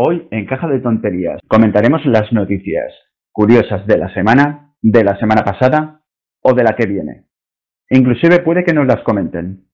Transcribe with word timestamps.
Hoy 0.00 0.28
en 0.30 0.46
Caja 0.46 0.68
de 0.68 0.78
Tonterías 0.78 1.40
comentaremos 1.48 2.06
las 2.06 2.32
noticias 2.32 2.94
curiosas 3.32 3.84
de 3.88 3.98
la 3.98 4.14
semana, 4.14 4.76
de 4.80 5.02
la 5.02 5.18
semana 5.18 5.42
pasada 5.42 6.02
o 6.40 6.54
de 6.54 6.62
la 6.62 6.76
que 6.76 6.86
viene. 6.86 7.24
Inclusive 7.90 8.38
puede 8.44 8.62
que 8.62 8.72
nos 8.72 8.86
las 8.86 9.02
comenten. 9.02 9.64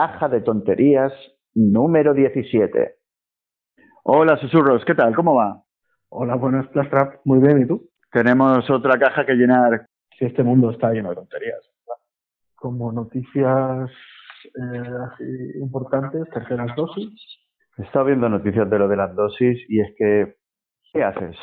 Caja 0.00 0.30
de 0.30 0.40
Tonterías 0.40 1.12
número 1.54 2.14
17. 2.14 2.94
Hola, 4.04 4.38
susurros, 4.38 4.82
¿qué 4.86 4.94
tal? 4.94 5.14
¿Cómo 5.14 5.34
va? 5.34 5.62
Hola, 6.08 6.36
buenas, 6.36 6.66
Plastrap. 6.68 7.16
Muy 7.26 7.38
bien, 7.38 7.60
¿y 7.60 7.66
tú? 7.66 7.90
Tenemos 8.10 8.70
otra 8.70 8.98
caja 8.98 9.26
que 9.26 9.34
llenar. 9.34 9.88
Si 10.18 10.24
este 10.24 10.42
mundo 10.42 10.70
está 10.70 10.90
lleno 10.90 11.10
de 11.10 11.16
tonterías. 11.16 11.60
Como 12.54 12.90
noticias 12.92 13.90
eh, 14.46 14.90
así 15.12 15.58
importantes, 15.60 16.26
terceras 16.30 16.74
dosis. 16.76 17.12
He 17.76 17.82
estado 17.82 18.06
viendo 18.06 18.30
noticias 18.30 18.70
de 18.70 18.78
lo 18.78 18.88
de 18.88 18.96
las 18.96 19.14
dosis 19.14 19.58
y 19.68 19.80
es 19.82 19.94
que, 19.98 20.36
¿qué 20.94 21.04
haces? 21.04 21.36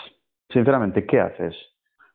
Sinceramente, 0.49 1.05
¿qué 1.05 1.19
haces? 1.19 1.55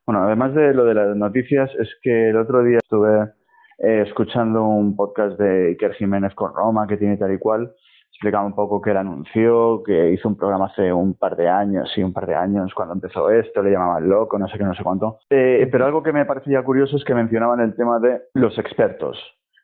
Bueno, 0.05 0.24
además 0.24 0.52
de 0.56 0.74
lo 0.74 0.86
de 0.86 0.95
las 0.95 1.16
noticias, 1.16 1.70
es 1.78 1.88
que 2.02 2.30
el 2.30 2.36
otro 2.36 2.64
día 2.64 2.78
estuve 2.78 3.30
eh, 3.79 4.05
escuchando 4.07 4.65
un 4.65 4.97
podcast 4.97 5.39
de 5.39 5.69
Iker 5.69 5.95
Jiménez 5.95 6.35
con 6.35 6.55
Roma, 6.55 6.87
que 6.87 6.97
tiene 6.97 7.17
tal 7.17 7.33
y 7.33 7.39
cual, 7.39 7.73
explicaba 8.09 8.45
un 8.45 8.55
poco 8.55 8.81
que 8.81 8.91
él 8.91 8.98
anunció, 8.98 9.83
que 9.84 10.12
hizo 10.12 10.29
un 10.29 10.37
programa 10.37 10.67
hace 10.67 10.92
un 10.92 11.14
par 11.14 11.34
de 11.37 11.48
años, 11.48 11.91
sí, 11.95 12.03
un 12.03 12.12
par 12.12 12.27
de 12.27 12.34
años, 12.34 12.73
cuando 12.75 12.95
empezó 12.95 13.31
esto, 13.31 13.62
le 13.62 13.73
llamaban 13.73 14.09
loco, 14.09 14.39
no 14.39 14.47
sé 14.48 14.59
qué, 14.59 14.64
no 14.64 14.75
sé 14.75 14.83
cuánto. 14.83 15.19
Eh, 15.31 15.69
pero 15.73 15.87
algo 15.87 16.03
que 16.03 16.12
me 16.12 16.27
parecía 16.27 16.62
curioso 16.62 16.97
es 16.97 17.05
que 17.05 17.14
mencionaban 17.14 17.61
el 17.61 17.75
tema 17.75 17.98
de 17.98 18.20
los 18.34 18.59
expertos. 18.59 19.19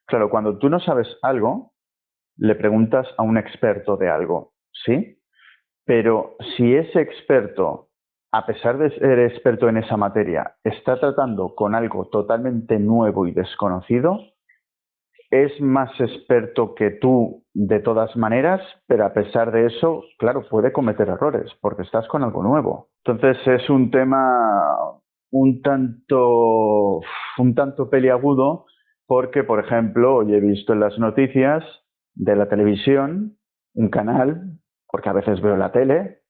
Claro, 0.06 0.30
cuando 0.30 0.58
tú 0.58 0.70
no 0.70 0.80
sabes 0.80 1.06
algo, 1.22 1.72
le 2.38 2.54
preguntas 2.54 3.06
a 3.18 3.22
un 3.22 3.36
experto 3.36 3.96
de 3.96 4.08
algo, 4.08 4.52
¿sí? 4.72 5.18
Pero 5.84 6.36
si 6.56 6.74
ese 6.74 7.00
experto, 7.00 7.87
a 8.32 8.46
pesar 8.46 8.78
de 8.78 8.90
ser 8.98 9.18
experto 9.20 9.68
en 9.68 9.78
esa 9.78 9.96
materia, 9.96 10.56
está 10.64 10.98
tratando 11.00 11.54
con 11.54 11.74
algo 11.74 12.08
totalmente 12.08 12.78
nuevo 12.78 13.26
y 13.26 13.32
desconocido, 13.32 14.18
es 15.30 15.60
más 15.60 15.90
experto 16.00 16.74
que 16.74 16.90
tú 16.90 17.44
de 17.52 17.80
todas 17.80 18.16
maneras, 18.16 18.60
pero 18.86 19.04
a 19.04 19.12
pesar 19.12 19.52
de 19.52 19.66
eso, 19.66 20.04
claro, 20.18 20.46
puede 20.48 20.72
cometer 20.72 21.08
errores 21.08 21.50
porque 21.60 21.82
estás 21.82 22.06
con 22.08 22.22
algo 22.22 22.42
nuevo. 22.42 22.88
Entonces 23.04 23.36
es 23.46 23.68
un 23.68 23.90
tema 23.90 25.00
un 25.30 25.60
tanto, 25.60 27.00
un 27.38 27.54
tanto 27.54 27.90
peliagudo 27.90 28.66
porque, 29.06 29.44
por 29.44 29.60
ejemplo, 29.60 30.16
hoy 30.16 30.34
he 30.34 30.40
visto 30.40 30.72
en 30.72 30.80
las 30.80 30.98
noticias 30.98 31.64
de 32.14 32.36
la 32.36 32.48
televisión 32.48 33.36
un 33.74 33.88
canal, 33.90 34.58
porque 34.86 35.08
a 35.08 35.14
veces 35.14 35.40
veo 35.40 35.56
la 35.56 35.72
tele, 35.72 36.20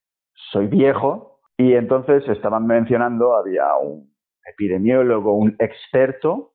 soy 0.53 0.67
viejo, 0.67 1.38
y 1.59 1.75
entonces 1.75 2.27
estaban 2.29 2.67
mencionando, 2.67 3.37
había 3.37 3.75
un 3.75 4.15
epidemiólogo, 4.47 5.35
un 5.35 5.57
experto, 5.59 6.53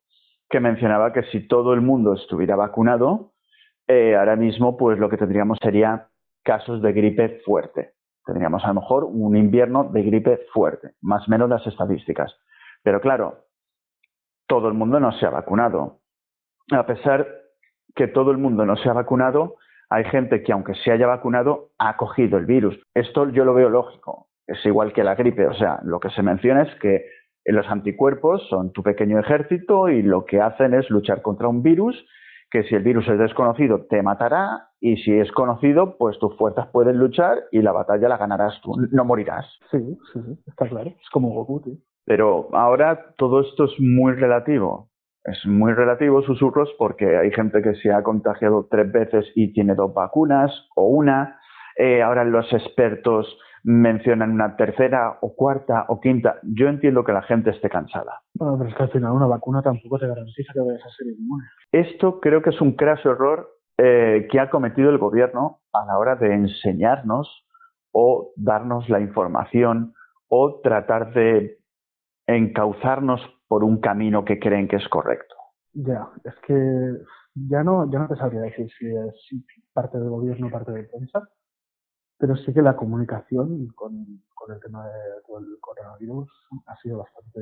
que 0.49 0.61
mencionaba 0.61 1.11
que 1.11 1.23
si 1.23 1.45
todo 1.47 1.73
el 1.73 1.81
mundo 1.81 2.13
estuviera 2.13 2.55
vacunado, 2.55 3.33
eh, 3.87 4.15
ahora 4.15 4.37
mismo 4.37 4.77
pues 4.77 4.97
lo 4.97 5.09
que 5.09 5.17
tendríamos 5.17 5.57
sería 5.61 6.07
casos 6.41 6.81
de 6.81 6.93
gripe 6.93 7.41
fuerte. 7.45 7.95
Tendríamos 8.25 8.63
a 8.63 8.69
lo 8.69 8.75
mejor 8.75 9.03
un 9.03 9.35
invierno 9.35 9.83
de 9.83 10.03
gripe 10.03 10.39
fuerte, 10.53 10.91
más 11.01 11.27
o 11.27 11.31
menos 11.31 11.49
las 11.49 11.67
estadísticas. 11.67 12.33
Pero 12.81 13.01
claro, 13.01 13.45
todo 14.47 14.69
el 14.69 14.73
mundo 14.73 15.01
no 15.01 15.11
se 15.11 15.25
ha 15.25 15.31
vacunado. 15.31 15.99
A 16.71 16.85
pesar 16.85 17.27
que 17.93 18.07
todo 18.07 18.31
el 18.31 18.37
mundo 18.37 18.65
no 18.65 18.77
se 18.77 18.87
ha 18.87 18.93
vacunado, 18.93 19.57
hay 19.89 20.05
gente 20.05 20.43
que 20.43 20.53
aunque 20.53 20.75
se 20.75 20.91
haya 20.91 21.07
vacunado 21.07 21.71
ha 21.77 21.97
cogido 21.97 22.37
el 22.37 22.45
virus. 22.45 22.79
Esto 22.93 23.29
yo 23.31 23.43
lo 23.43 23.53
veo 23.53 23.69
lógico. 23.69 24.29
Es 24.47 24.65
igual 24.65 24.93
que 24.93 25.03
la 25.03 25.15
gripe. 25.15 25.47
O 25.47 25.53
sea, 25.53 25.79
lo 25.83 25.99
que 25.99 26.09
se 26.09 26.23
menciona 26.23 26.63
es 26.63 26.75
que 26.79 27.05
los 27.45 27.67
anticuerpos 27.67 28.47
son 28.49 28.71
tu 28.71 28.83
pequeño 28.83 29.19
ejército 29.19 29.89
y 29.89 30.01
lo 30.01 30.25
que 30.25 30.41
hacen 30.41 30.73
es 30.73 30.89
luchar 30.89 31.21
contra 31.21 31.47
un 31.47 31.61
virus 31.61 31.95
que 32.53 32.63
si 32.65 32.75
el 32.75 32.83
virus 32.83 33.07
es 33.07 33.17
desconocido 33.17 33.87
te 33.89 34.03
matará 34.03 34.69
y 34.79 34.97
si 34.97 35.11
es 35.11 35.31
conocido 35.31 35.97
pues 35.97 36.19
tus 36.19 36.37
fuerzas 36.37 36.67
pueden 36.67 36.99
luchar 36.99 37.39
y 37.51 37.63
la 37.63 37.71
batalla 37.71 38.07
la 38.07 38.17
ganarás 38.17 38.61
tú, 38.61 38.73
no 38.91 39.03
morirás. 39.05 39.45
Sí, 39.71 39.79
sí, 40.13 40.21
sí, 40.23 40.39
está 40.45 40.67
claro. 40.67 40.91
Es 40.91 41.09
como 41.11 41.29
Goku, 41.33 41.61
tío. 41.61 41.73
Pero 42.05 42.49
ahora 42.53 43.15
todo 43.17 43.41
esto 43.41 43.63
es 43.63 43.71
muy 43.79 44.13
relativo. 44.13 44.89
Es 45.23 45.43
muy 45.45 45.73
relativo, 45.73 46.21
susurros, 46.21 46.69
porque 46.77 47.17
hay 47.17 47.31
gente 47.31 47.61
que 47.63 47.73
se 47.75 47.91
ha 47.91 48.03
contagiado 48.03 48.67
tres 48.69 48.91
veces 48.91 49.25
y 49.35 49.53
tiene 49.53 49.73
dos 49.73 49.93
vacunas 49.93 50.51
o 50.75 50.89
una. 50.89 51.39
Eh, 51.77 52.03
ahora 52.03 52.23
los 52.23 52.51
expertos 52.53 53.25
mencionan 53.63 54.31
una 54.31 54.55
tercera 54.55 55.17
o 55.21 55.35
cuarta 55.35 55.85
o 55.87 55.99
quinta. 55.99 56.39
Yo 56.43 56.67
entiendo 56.67 57.03
que 57.03 57.13
la 57.13 57.21
gente 57.21 57.51
esté 57.51 57.69
cansada. 57.69 58.21
Bueno, 58.33 58.57
pero 58.57 58.69
es 58.69 58.75
que 58.75 58.83
al 58.83 58.91
final 58.91 59.13
una 59.13 59.27
vacuna 59.27 59.61
tampoco 59.61 59.99
te 59.99 60.07
garantiza 60.07 60.53
que 60.53 60.59
vayas 60.59 60.85
a 60.85 60.89
ser 60.89 61.07
inmune. 61.07 61.45
Esto 61.71 62.19
creo 62.19 62.41
que 62.41 62.49
es 62.49 62.61
un 62.61 62.73
craso 62.73 63.11
error 63.11 63.49
eh, 63.77 64.27
que 64.29 64.39
ha 64.39 64.49
cometido 64.49 64.89
el 64.89 64.97
gobierno 64.97 65.61
a 65.71 65.85
la 65.85 65.97
hora 65.97 66.15
de 66.15 66.33
enseñarnos 66.33 67.45
o 67.91 68.33
darnos 68.35 68.89
la 68.89 68.99
información 68.99 69.93
o 70.27 70.59
tratar 70.61 71.13
de 71.13 71.59
encauzarnos 72.27 73.21
por 73.47 73.63
un 73.63 73.79
camino 73.79 74.25
que 74.25 74.39
creen 74.39 74.67
que 74.67 74.77
es 74.77 74.87
correcto. 74.89 75.35
Ya, 75.73 76.07
es 76.23 76.33
que 76.45 76.53
ya 77.35 77.63
no, 77.63 77.89
ya 77.91 77.99
no 77.99 78.07
te 78.07 78.15
sabría 78.15 78.41
decir 78.41 78.67
si 78.77 78.87
es 78.87 79.71
parte 79.73 79.97
del 79.97 80.09
gobierno 80.09 80.47
o 80.47 80.51
parte 80.51 80.71
de 80.71 80.83
prensa, 80.83 81.27
pero 82.17 82.35
sí 82.37 82.53
que 82.53 82.61
la 82.61 82.75
comunicación 82.75 83.67
con, 83.75 83.93
el 84.49 84.59
tema 84.59 84.85
del 84.85 85.59
coronavirus 85.61 86.29
ha 86.67 86.75
sido 86.77 86.99
bastante 86.99 87.39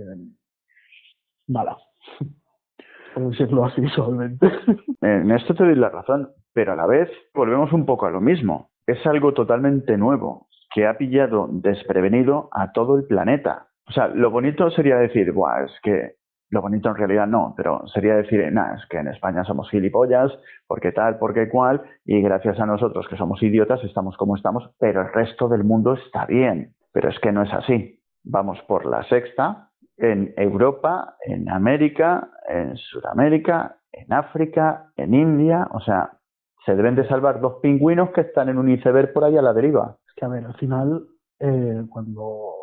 mala. 1.48 1.78
Por 3.14 3.30
decirlo 3.30 3.66
así 3.66 3.86
suavemente. 3.90 4.48
En 5.02 5.32
esto 5.32 5.54
te 5.56 5.64
doy 5.64 5.76
la 5.76 5.90
razón, 5.90 6.30
pero 6.54 6.74
a 6.74 6.76
la 6.76 6.86
vez 6.86 7.10
volvemos 7.34 7.74
un 7.74 7.86
poco 7.86 8.06
a 8.06 8.12
lo 8.12 8.22
mismo. 8.22 8.70
Es 8.86 9.06
algo 9.06 9.34
totalmente 9.34 9.98
nuevo 9.98 10.48
que 10.74 10.88
ha 10.88 10.98
pillado 10.98 11.48
desprevenido 11.52 12.50
a 12.52 12.72
todo 12.72 12.98
el 12.98 13.06
planeta. 13.06 13.68
O 13.88 13.92
sea, 13.92 14.08
lo 14.08 14.32
bonito 14.32 14.70
sería 14.72 14.98
decir, 14.98 15.32
Buah, 15.32 15.66
es 15.66 15.72
que 15.84 16.16
lo 16.52 16.62
bonito 16.62 16.90
en 16.90 16.96
realidad 16.96 17.28
no, 17.28 17.54
pero 17.56 17.88
sería 17.88 18.16
decir, 18.16 18.52
nada, 18.52 18.76
es 18.76 18.86
que 18.90 18.98
en 18.98 19.08
España 19.08 19.44
somos 19.46 19.70
gilipollas, 19.70 20.32
porque 20.68 20.92
tal, 20.92 21.18
porque 21.18 21.50
cual, 21.50 21.82
y 22.06 22.22
gracias 22.22 22.60
a 22.60 22.66
nosotros 22.66 23.08
que 23.10 23.16
somos 23.16 23.42
idiotas 23.42 23.82
estamos 23.86 24.18
como 24.18 24.36
estamos, 24.36 24.70
pero 24.78 25.02
el 25.02 25.14
resto 25.14 25.48
del 25.48 25.64
mundo 25.64 25.94
está 25.94 26.26
bien. 26.26 26.74
Pero 26.92 27.10
es 27.10 27.18
que 27.20 27.32
no 27.32 27.44
es 27.44 27.54
así. 27.54 28.00
Vamos 28.26 28.60
por 28.68 28.86
la 28.86 29.02
sexta 29.04 29.70
en 29.96 30.34
Europa, 30.36 31.16
en 31.26 31.50
América, 31.50 32.30
en 32.50 32.76
Sudamérica, 32.76 33.78
en 33.94 34.12
África, 34.12 34.92
en 34.98 35.14
India, 35.14 35.70
o 35.72 35.80
sea, 35.80 36.18
se 36.66 36.76
deben 36.76 36.96
de 36.96 37.08
salvar 37.08 37.40
dos 37.40 37.60
pingüinos 37.62 38.10
que 38.12 38.22
están 38.22 38.50
en 38.50 38.58
un 38.58 38.70
iceberg 38.70 39.14
por 39.14 39.24
ahí 39.24 39.38
a 39.38 39.42
la 39.42 39.54
deriva. 39.54 39.96
Es 40.06 40.14
que, 40.16 40.26
a 40.26 40.28
ver, 40.28 40.46
al 40.46 40.56
final, 40.56 41.08
eh, 41.40 41.86
cuando, 41.90 42.54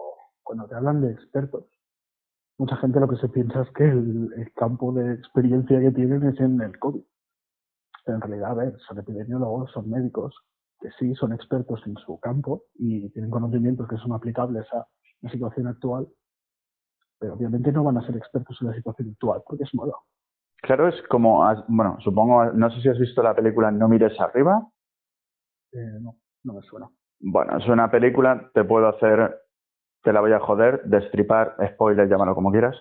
cuando 0.43 0.66
te 0.66 0.75
hablan 0.75 1.00
de 1.00 1.12
expertos, 1.12 1.65
mucha 2.58 2.76
gente 2.76 3.00
lo 3.00 3.08
que 3.08 3.16
se 3.16 3.28
piensa 3.28 3.62
es 3.62 3.70
que 3.70 3.84
el, 3.84 4.52
campo 4.54 4.92
de 4.92 5.14
experiencia 5.14 5.80
que 5.80 5.92
tienen 5.92 6.24
es 6.24 6.38
en 6.41 6.60
el 6.60 6.78
COVID. 6.78 7.03
Pero 8.04 8.16
en 8.16 8.22
realidad, 8.22 8.50
a 8.50 8.54
ver, 8.54 8.77
son 8.86 8.98
epidemiólogos, 8.98 9.71
son 9.71 9.88
médicos, 9.88 10.34
que 10.80 10.91
sí 10.98 11.15
son 11.15 11.33
expertos 11.33 11.80
en 11.86 11.94
su 11.97 12.18
campo 12.18 12.65
y 12.74 13.09
tienen 13.10 13.30
conocimientos 13.30 13.88
que 13.88 13.97
son 13.97 14.12
aplicables 14.12 14.66
a 14.72 14.86
la 15.21 15.30
situación 15.30 15.66
actual, 15.66 16.09
pero 17.18 17.34
obviamente 17.34 17.72
no 17.72 17.84
van 17.84 17.98
a 17.98 18.06
ser 18.06 18.16
expertos 18.16 18.56
en 18.60 18.68
la 18.68 18.74
situación 18.74 19.10
actual 19.10 19.42
porque 19.47 19.65
es 19.65 19.74
moda. 19.74 19.92
Claro, 20.60 20.88
es 20.88 21.00
como, 21.09 21.44
bueno, 21.68 21.98
supongo, 22.00 22.47
no 22.53 22.71
sé 22.71 22.80
si 22.80 22.88
has 22.88 22.98
visto 22.98 23.22
la 23.22 23.34
película 23.34 23.71
No 23.71 23.88
mires 23.88 24.18
arriba. 24.21 24.68
Eh, 25.72 25.98
no, 26.00 26.16
no 26.42 26.54
me 26.54 26.62
suena. 26.62 26.88
Bueno, 27.21 27.59
es 27.59 27.68
una 27.68 27.91
película, 27.91 28.50
te 28.54 28.65
puedo 28.65 28.88
hacer 28.88 29.36
te 30.03 30.12
la 30.12 30.21
voy 30.21 30.33
a 30.33 30.41
joder, 30.41 30.83
destripar, 30.84 31.56
spoiler, 31.72 32.09
llámalo 32.09 32.34
como 32.34 32.50
quieras. 32.50 32.77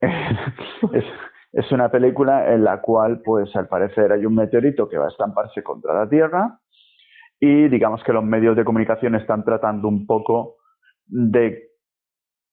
Es, 0.92 1.04
es, 1.52 1.72
una 1.72 1.90
película 1.90 2.52
en 2.52 2.62
la 2.62 2.80
cual, 2.80 3.20
pues 3.24 3.54
al 3.56 3.66
parecer 3.66 4.12
hay 4.12 4.24
un 4.24 4.36
meteorito 4.36 4.88
que 4.88 4.96
va 4.96 5.06
a 5.06 5.08
estamparse 5.08 5.62
contra 5.64 5.92
la 5.92 6.08
Tierra 6.08 6.60
y 7.40 7.68
digamos 7.68 8.04
que 8.04 8.12
los 8.12 8.22
medios 8.22 8.56
de 8.56 8.64
comunicación 8.64 9.16
están 9.16 9.44
tratando 9.44 9.88
un 9.88 10.06
poco 10.06 10.58
de 11.06 11.70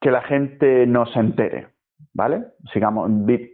que 0.01 0.09
la 0.09 0.23
gente 0.23 0.87
no 0.87 1.05
se 1.05 1.19
entere. 1.19 1.75
¿vale? 2.15 2.45
Sigamos, 2.73 3.11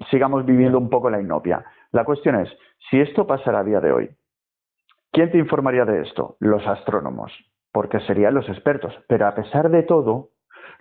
sigamos 0.10 0.46
viviendo 0.46 0.78
un 0.78 0.90
poco 0.90 1.10
la 1.10 1.20
inopia. 1.20 1.66
La 1.92 2.06
cuestión 2.06 2.40
es, 2.40 2.50
si 2.90 3.00
esto 3.00 3.28
pasara 3.28 3.60
a 3.60 3.64
día 3.64 3.82
de 3.82 3.92
hoy, 3.92 4.10
¿quién 5.12 5.32
te 5.32 5.38
informaría 5.38 5.84
de 5.84 6.02
esto? 6.02 6.38
Los 6.40 6.66
astrónomos, 6.66 7.32
porque 7.72 8.00
serían 8.02 8.34
los 8.34 8.48
expertos. 8.50 8.94
Pero 9.08 9.28
a 9.28 9.36
pesar 9.36 9.70
de 9.70 9.84
todo, 9.84 10.32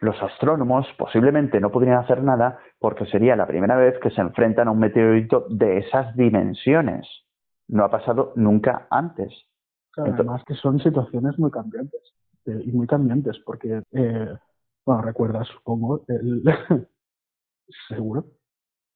los 0.00 0.20
astrónomos 0.22 0.86
posiblemente 0.98 1.60
no 1.60 1.70
podrían 1.70 1.98
hacer 1.98 2.22
nada 2.22 2.58
porque 2.78 3.06
sería 3.06 3.36
la 3.36 3.46
primera 3.46 3.76
vez 3.76 3.98
que 4.00 4.10
se 4.10 4.20
enfrentan 4.20 4.68
a 4.68 4.70
un 4.70 4.78
meteorito 4.78 5.46
de 5.50 5.78
esas 5.78 6.14
dimensiones. 6.16 7.06
No 7.68 7.84
ha 7.84 7.90
pasado 7.90 8.32
nunca 8.36 8.86
antes. 8.90 9.32
además 9.96 10.42
que 10.46 10.54
son 10.54 10.78
situaciones 10.78 11.38
muy 11.38 11.50
cambiantes 11.50 12.00
eh, 12.46 12.62
y 12.64 12.72
muy 12.72 12.86
cambiantes 12.86 13.38
porque, 13.44 13.82
eh, 13.92 14.34
bueno, 14.86 15.02
recuerdas, 15.02 15.46
supongo, 15.48 16.02
el, 16.08 16.42
seguro, 17.88 18.24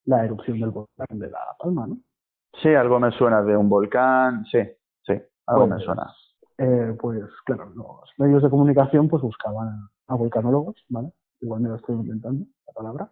la 0.05 0.25
erupción 0.25 0.59
del 0.59 0.71
volcán 0.71 1.19
de 1.19 1.29
La 1.29 1.39
Palma, 1.59 1.87
¿no? 1.87 1.97
Sí, 2.61 2.73
algo 2.73 2.99
me 2.99 3.11
suena 3.11 3.41
de 3.43 3.55
un 3.55 3.69
volcán, 3.69 4.45
sí, 4.45 4.59
sí, 5.05 5.13
algo 5.45 5.67
me 5.67 5.75
pues, 5.75 5.85
suena. 5.85 6.07
Eh, 6.57 6.95
pues 6.99 7.25
claro, 7.45 7.71
los 7.75 8.09
medios 8.17 8.41
de 8.41 8.49
comunicación 8.49 9.09
pues 9.09 9.21
buscaban 9.21 9.89
a 10.07 10.15
volcanólogos, 10.15 10.75
¿vale? 10.89 11.11
Igual 11.41 11.61
me 11.61 11.69
lo 11.69 11.75
estoy 11.75 11.95
inventando 11.95 12.45
la 12.65 12.73
palabra, 12.73 13.11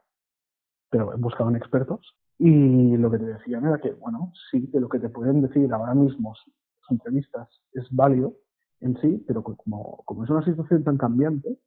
pero 0.90 1.18
buscaban 1.18 1.56
expertos 1.56 2.16
y 2.40 2.96
lo 2.98 3.12
que 3.12 3.20
te 3.20 3.26
decían 3.26 3.66
era 3.66 3.80
que, 3.80 3.92
bueno, 3.94 4.32
sí, 4.50 4.70
que 4.72 4.80
lo 4.80 4.90
que 4.90 5.00
te 5.00 5.10
pueden 5.10 5.42
decir 5.42 5.72
ahora 5.74 5.94
mismo 5.94 6.34
las 6.34 6.92
entrevistas 6.92 7.50
es 7.74 7.86
válido 7.92 8.34
en 8.80 9.00
sí, 9.02 9.24
pero 9.28 9.44
como, 9.44 10.04
como 10.06 10.24
es 10.24 10.30
una 10.30 10.44
situación 10.44 10.84
tan 10.84 10.98
cambiante, 10.98 11.58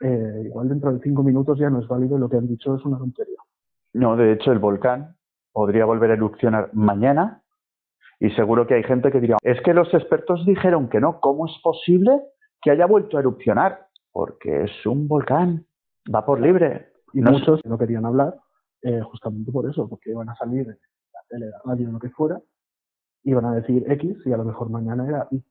eh, 0.00 0.42
igual 0.44 0.68
dentro 0.68 0.92
de 0.92 1.00
cinco 1.00 1.22
minutos 1.22 1.58
ya 1.58 1.70
no 1.70 1.80
es 1.80 1.88
válido 1.88 2.18
lo 2.18 2.28
que 2.28 2.36
han 2.36 2.48
dicho 2.48 2.76
es 2.76 2.84
una 2.84 2.98
tontería. 2.98 3.38
No, 3.92 4.16
de 4.16 4.32
hecho 4.32 4.50
el 4.52 4.58
volcán 4.58 5.16
podría 5.52 5.84
volver 5.84 6.10
a 6.10 6.14
erupcionar 6.14 6.70
mañana 6.74 7.43
y 8.24 8.30
seguro 8.30 8.66
que 8.66 8.72
hay 8.72 8.82
gente 8.82 9.12
que 9.12 9.20
diría, 9.20 9.36
es 9.42 9.60
que 9.60 9.74
los 9.74 9.92
expertos 9.92 10.46
dijeron 10.46 10.88
que 10.88 10.98
no, 10.98 11.20
¿cómo 11.20 11.44
es 11.44 11.52
posible 11.62 12.22
que 12.62 12.70
haya 12.70 12.86
vuelto 12.86 13.18
a 13.18 13.20
erupcionar? 13.20 13.88
Porque 14.12 14.62
es 14.62 14.86
un 14.86 15.06
volcán, 15.06 15.66
va 16.12 16.24
por 16.24 16.40
libre. 16.40 16.88
Y 17.12 17.20
muchos 17.20 17.60
no 17.66 17.76
querían 17.76 18.06
hablar 18.06 18.34
eh, 18.80 19.02
justamente 19.02 19.52
por 19.52 19.68
eso, 19.68 19.86
porque 19.90 20.10
iban 20.10 20.30
a 20.30 20.34
salir 20.36 20.60
en 20.60 20.68
la 20.68 21.20
tele, 21.28 21.46
la 21.50 21.60
radio, 21.66 21.92
lo 21.92 21.98
que 21.98 22.08
fuera, 22.08 22.40
iban 23.24 23.44
a 23.44 23.56
decir 23.56 23.84
X 23.92 24.16
y 24.24 24.32
a 24.32 24.38
lo 24.38 24.44
mejor 24.44 24.70
mañana 24.70 25.06
era 25.06 25.28
Y. 25.30 25.44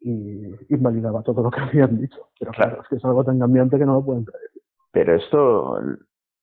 Y 0.00 0.74
invalidaba 0.74 1.22
todo 1.22 1.40
lo 1.40 1.52
que 1.52 1.60
habían 1.60 2.00
dicho. 2.00 2.30
Pero 2.36 2.50
claro, 2.50 2.82
es 2.82 2.88
que 2.88 2.96
es 2.96 3.04
algo 3.04 3.22
tan 3.22 3.38
cambiante 3.38 3.78
que 3.78 3.86
no 3.86 3.92
lo 3.92 4.04
pueden 4.04 4.24
predecir. 4.24 4.62
Pero 4.90 5.14
esto, 5.14 5.78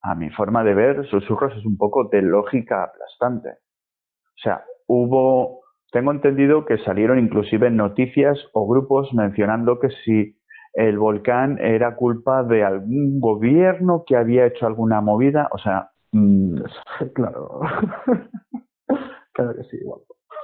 a 0.00 0.14
mi 0.14 0.30
forma 0.30 0.64
de 0.64 0.72
ver, 0.72 1.06
susurros 1.10 1.54
es 1.54 1.66
un 1.66 1.76
poco 1.76 2.04
de 2.04 2.22
lógica 2.22 2.84
aplastante. 2.84 3.50
O 3.50 4.40
sea, 4.42 4.64
hubo, 4.88 5.60
tengo 5.92 6.10
entendido 6.10 6.64
que 6.64 6.78
salieron 6.78 7.18
inclusive 7.18 7.70
noticias 7.70 8.38
o 8.52 8.66
grupos 8.66 9.12
mencionando 9.14 9.78
que 9.78 9.90
si 10.04 10.36
el 10.74 10.98
volcán 10.98 11.58
era 11.58 11.94
culpa 11.94 12.42
de 12.42 12.64
algún 12.64 13.20
gobierno 13.20 14.04
que 14.06 14.16
había 14.16 14.46
hecho 14.46 14.66
alguna 14.66 15.00
movida, 15.00 15.48
o 15.52 15.58
sea, 15.58 15.90
mm, 16.12 16.56
claro, 17.14 17.60
claro 19.32 19.54
que 19.54 19.64
sí, 19.64 19.76
igual. 19.80 20.00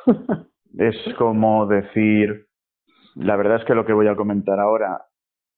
es 0.78 0.96
como 1.18 1.66
decir, 1.66 2.46
la 3.16 3.36
verdad 3.36 3.56
es 3.56 3.64
que 3.64 3.74
lo 3.74 3.84
que 3.84 3.92
voy 3.92 4.08
a 4.08 4.16
comentar 4.16 4.60
ahora 4.60 5.06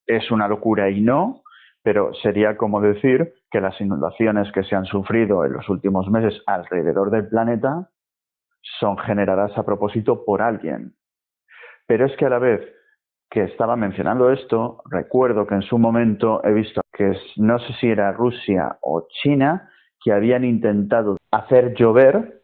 es 0.06 0.31
una 0.31 0.47
locura 0.47 0.91
y 0.91 1.00
no, 1.00 1.43
pero 1.82 2.12
sería 2.23 2.56
como 2.56 2.81
decir 2.81 3.32
que 3.50 3.61
las 3.61 3.81
inundaciones 3.81 4.50
que 4.53 4.65
se 4.65 4.77
han 4.77 4.85
sufrido 4.85 5.44
en 5.44 5.53
los 5.53 5.69
últimos 5.69 6.09
meses 6.11 6.43
alrededor 6.47 7.11
del 7.11 7.29
planeta 7.29 7.89
son 8.79 8.99
generadas 8.99 9.57
a 9.57 9.65
propósito 9.65 10.25
por 10.25 10.43
alguien. 10.43 10.95
Pero 11.87 12.07
es 12.07 12.17
que 12.17 12.27
a 12.27 12.31
la 12.31 12.39
vez 12.39 12.61
que 13.31 13.45
estaba 13.45 13.77
mencionando 13.77 14.31
esto, 14.31 14.83
recuerdo 14.91 15.47
que 15.47 15.55
en 15.55 15.63
su 15.63 15.79
momento 15.79 16.43
he 16.45 16.53
visto 16.53 16.81
que 16.93 17.17
no 17.37 17.59
sé 17.59 17.73
si 17.81 17.89
era 17.89 18.13
Rusia 18.13 18.79
o 18.83 19.07
China 19.23 19.71
que 20.03 20.13
habían 20.13 20.45
intentado 20.45 21.17
hacer 21.31 21.75
llover 21.75 22.43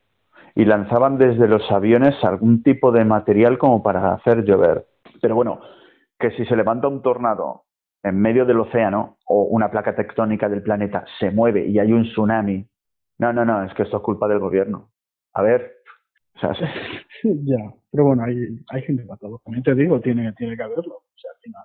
y 0.55 0.65
lanzaban 0.65 1.19
desde 1.19 1.49
los 1.49 1.71
aviones 1.71 2.15
algún 2.25 2.63
tipo 2.63 2.93
de 2.93 3.05
material 3.05 3.59
como 3.59 3.83
para 3.83 4.13
hacer 4.15 4.45
llover. 4.45 4.87
Pero 5.21 5.35
bueno, 5.35 5.61
que 6.19 6.31
si 6.33 6.45
se 6.45 6.57
levanta 6.57 6.89
un 6.89 7.03
tornado 7.03 7.65
en 8.03 8.21
medio 8.21 8.45
del 8.45 8.61
océano 8.61 9.19
o 9.27 9.45
una 9.45 9.71
placa 9.71 9.95
tectónica 9.95 10.49
del 10.49 10.63
planeta 10.63 11.05
se 11.19 11.31
mueve 11.31 11.67
y 11.67 11.79
hay 11.79 11.93
un 11.93 12.05
tsunami, 12.05 12.67
no, 13.19 13.33
no, 13.33 13.45
no, 13.45 13.63
es 13.65 13.73
que 13.75 13.85
esto 13.85 13.99
es 13.99 14.03
culpa 14.03 14.29
del 14.29 14.41
gobierno. 14.41 14.91
A 15.35 15.43
ver, 15.43 15.82
ya, 17.23 17.75
pero 17.91 18.05
bueno, 18.05 18.25
hay, 18.25 18.59
hay 18.71 18.83
gente 18.83 19.05
para 19.05 19.19
todo. 19.19 19.41
También 19.45 19.63
te 19.63 19.75
digo, 19.75 20.01
tiene, 20.01 20.33
tiene 20.33 20.57
que 20.57 20.63
haberlo. 20.63 20.95
O 20.95 21.19
sea, 21.19 21.31
al 21.35 21.41
final 21.41 21.65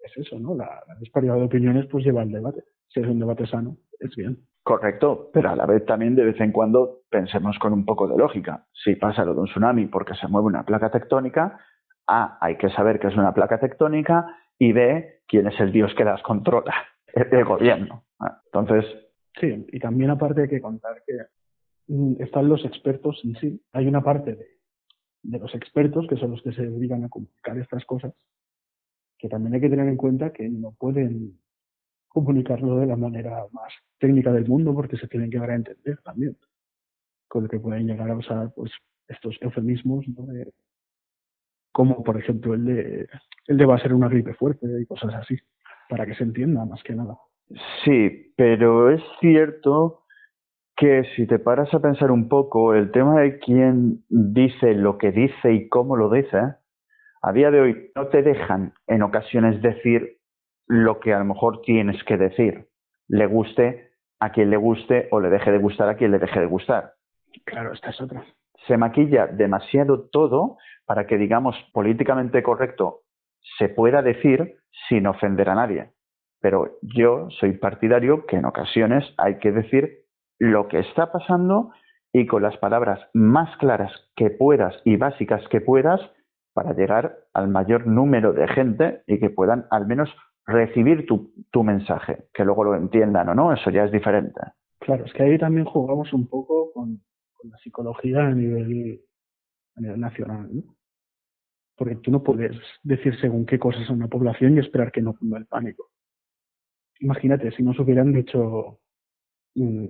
es 0.00 0.16
eso, 0.16 0.38
¿no? 0.38 0.54
La, 0.54 0.82
disparidad 1.00 1.36
de 1.36 1.44
opiniones 1.44 1.86
pues 1.86 2.04
lleva 2.04 2.22
al 2.22 2.30
debate. 2.30 2.62
Si 2.88 3.00
es 3.00 3.06
un 3.06 3.18
debate 3.18 3.46
sano, 3.46 3.76
es 3.98 4.14
bien. 4.16 4.38
Correcto, 4.62 5.30
pero 5.32 5.50
a 5.50 5.56
la 5.56 5.66
vez 5.66 5.84
también 5.86 6.14
de 6.14 6.24
vez 6.24 6.40
en 6.40 6.52
cuando 6.52 7.02
pensemos 7.10 7.58
con 7.58 7.72
un 7.72 7.84
poco 7.84 8.06
de 8.08 8.18
lógica. 8.18 8.66
Si 8.72 8.96
pasa 8.96 9.24
lo 9.24 9.34
de 9.34 9.40
un 9.40 9.46
tsunami 9.46 9.86
porque 9.86 10.14
se 10.14 10.28
mueve 10.28 10.46
una 10.46 10.64
placa 10.64 10.90
tectónica, 10.90 11.58
A, 12.06 12.38
hay 12.40 12.56
que 12.56 12.68
saber 12.70 12.98
que 12.98 13.08
es 13.08 13.16
una 13.16 13.32
placa 13.32 13.58
tectónica 13.58 14.26
y 14.58 14.72
B, 14.72 15.22
quién 15.26 15.46
es 15.46 15.58
el 15.60 15.72
dios 15.72 15.94
que 15.94 16.04
las 16.04 16.22
controla, 16.22 16.74
el 17.14 17.44
gobierno. 17.44 18.04
Entonces... 18.46 18.84
Sí, 19.40 19.66
y 19.72 19.78
también 19.78 20.10
aparte 20.10 20.42
hay 20.42 20.48
que 20.48 20.60
contar 20.60 21.02
que 21.06 21.14
están 22.18 22.48
los 22.48 22.64
expertos 22.64 23.20
en 23.24 23.36
sí. 23.36 23.62
Hay 23.72 23.86
una 23.86 24.02
parte 24.02 24.34
de, 24.34 24.46
de 25.22 25.38
los 25.38 25.54
expertos, 25.54 26.06
que 26.08 26.16
son 26.16 26.32
los 26.32 26.42
que 26.42 26.52
se 26.52 26.62
dedican 26.62 27.04
a 27.04 27.08
comunicar 27.08 27.58
estas 27.58 27.84
cosas, 27.84 28.14
que 29.18 29.28
también 29.28 29.54
hay 29.54 29.60
que 29.60 29.70
tener 29.70 29.88
en 29.88 29.96
cuenta 29.96 30.32
que 30.32 30.48
no 30.48 30.72
pueden 30.72 31.38
comunicarlo 32.08 32.76
de 32.76 32.86
la 32.86 32.96
manera 32.96 33.46
más 33.52 33.72
técnica 33.98 34.32
del 34.32 34.46
mundo 34.46 34.74
porque 34.74 34.96
se 34.96 35.08
tienen 35.08 35.30
que 35.30 35.38
dar 35.38 35.50
a 35.50 35.56
entender 35.56 35.98
también. 36.02 36.36
Con 37.26 37.44
lo 37.44 37.48
que 37.48 37.60
pueden 37.60 37.86
llegar 37.86 38.10
a 38.10 38.16
usar 38.16 38.52
pues 38.54 38.72
estos 39.06 39.36
eufemismos, 39.40 40.06
¿no? 40.08 40.26
De, 40.26 40.52
como 41.72 42.02
por 42.02 42.18
ejemplo 42.18 42.54
el 42.54 42.64
de, 42.64 43.08
el 43.46 43.56
de 43.56 43.66
va 43.66 43.76
a 43.76 43.80
ser 43.80 43.92
una 43.92 44.08
gripe 44.08 44.34
fuerte 44.34 44.66
y 44.80 44.86
cosas 44.86 45.14
así, 45.14 45.36
para 45.88 46.06
que 46.06 46.14
se 46.14 46.24
entienda 46.24 46.64
más 46.64 46.82
que 46.82 46.94
nada. 46.94 47.16
Sí, 47.84 48.32
pero 48.36 48.90
es 48.90 49.02
cierto 49.20 49.97
que 50.78 51.02
si 51.16 51.26
te 51.26 51.40
paras 51.40 51.74
a 51.74 51.80
pensar 51.80 52.12
un 52.12 52.28
poco, 52.28 52.72
el 52.72 52.92
tema 52.92 53.20
de 53.20 53.40
quién 53.40 54.04
dice 54.08 54.74
lo 54.74 54.96
que 54.96 55.10
dice 55.10 55.52
y 55.52 55.68
cómo 55.68 55.96
lo 55.96 56.08
dice, 56.08 56.38
a 57.20 57.32
día 57.32 57.50
de 57.50 57.60
hoy 57.60 57.90
no 57.96 58.06
te 58.06 58.22
dejan 58.22 58.72
en 58.86 59.02
ocasiones 59.02 59.60
decir 59.60 60.18
lo 60.68 61.00
que 61.00 61.12
a 61.12 61.18
lo 61.18 61.24
mejor 61.24 61.62
tienes 61.62 62.02
que 62.04 62.16
decir, 62.16 62.68
le 63.08 63.26
guste 63.26 63.90
a 64.20 64.30
quien 64.30 64.50
le 64.50 64.56
guste 64.56 65.08
o 65.10 65.20
le 65.20 65.30
deje 65.30 65.50
de 65.50 65.58
gustar 65.58 65.88
a 65.88 65.96
quien 65.96 66.12
le 66.12 66.20
deje 66.20 66.38
de 66.38 66.46
gustar. 66.46 66.92
Claro, 67.44 67.72
esta 67.72 67.90
es 67.90 68.00
otra. 68.00 68.24
Se 68.68 68.76
maquilla 68.76 69.26
demasiado 69.26 70.08
todo 70.10 70.58
para 70.86 71.08
que, 71.08 71.18
digamos, 71.18 71.56
políticamente 71.72 72.42
correcto 72.44 73.00
se 73.58 73.68
pueda 73.68 74.00
decir 74.00 74.58
sin 74.88 75.08
ofender 75.08 75.48
a 75.48 75.56
nadie. 75.56 75.90
Pero 76.40 76.78
yo 76.82 77.28
soy 77.30 77.54
partidario 77.54 78.26
que 78.26 78.36
en 78.36 78.44
ocasiones 78.44 79.04
hay 79.16 79.38
que 79.38 79.50
decir 79.50 80.07
lo 80.38 80.68
que 80.68 80.80
está 80.80 81.12
pasando 81.12 81.72
y 82.12 82.26
con 82.26 82.42
las 82.42 82.56
palabras 82.56 83.00
más 83.12 83.56
claras 83.58 83.92
que 84.16 84.30
puedas 84.30 84.74
y 84.84 84.96
básicas 84.96 85.46
que 85.48 85.60
puedas 85.60 86.00
para 86.52 86.72
llegar 86.72 87.18
al 87.34 87.48
mayor 87.48 87.86
número 87.86 88.32
de 88.32 88.48
gente 88.48 89.02
y 89.06 89.18
que 89.18 89.30
puedan 89.30 89.66
al 89.70 89.86
menos 89.86 90.10
recibir 90.46 91.06
tu, 91.06 91.32
tu 91.50 91.62
mensaje, 91.62 92.24
que 92.32 92.44
luego 92.44 92.64
lo 92.64 92.74
entiendan 92.74 93.28
o 93.28 93.34
no, 93.34 93.52
eso 93.52 93.70
ya 93.70 93.84
es 93.84 93.92
diferente. 93.92 94.40
Claro, 94.80 95.04
es 95.04 95.12
que 95.12 95.22
ahí 95.22 95.38
también 95.38 95.66
jugamos 95.66 96.12
un 96.12 96.26
poco 96.26 96.72
con, 96.72 97.02
la 97.44 97.56
psicología 97.58 98.26
a 98.26 98.32
nivel, 98.32 99.00
a 99.76 99.80
nivel 99.80 100.00
nacional, 100.00 100.48
¿no? 100.52 100.74
Porque 101.76 101.96
tú 101.96 102.10
no 102.10 102.24
puedes 102.24 102.56
decir 102.82 103.14
según 103.20 103.46
qué 103.46 103.58
cosas 103.58 103.88
a 103.88 103.92
una 103.92 104.08
población 104.08 104.56
y 104.56 104.60
esperar 104.60 104.90
que 104.90 105.02
no 105.02 105.14
ponga 105.14 105.38
el 105.38 105.46
pánico. 105.46 105.90
Imagínate, 106.98 107.52
si 107.52 107.62
nos 107.62 107.78
hubieran 107.78 108.12
dicho 108.12 108.80
mm, 109.54 109.86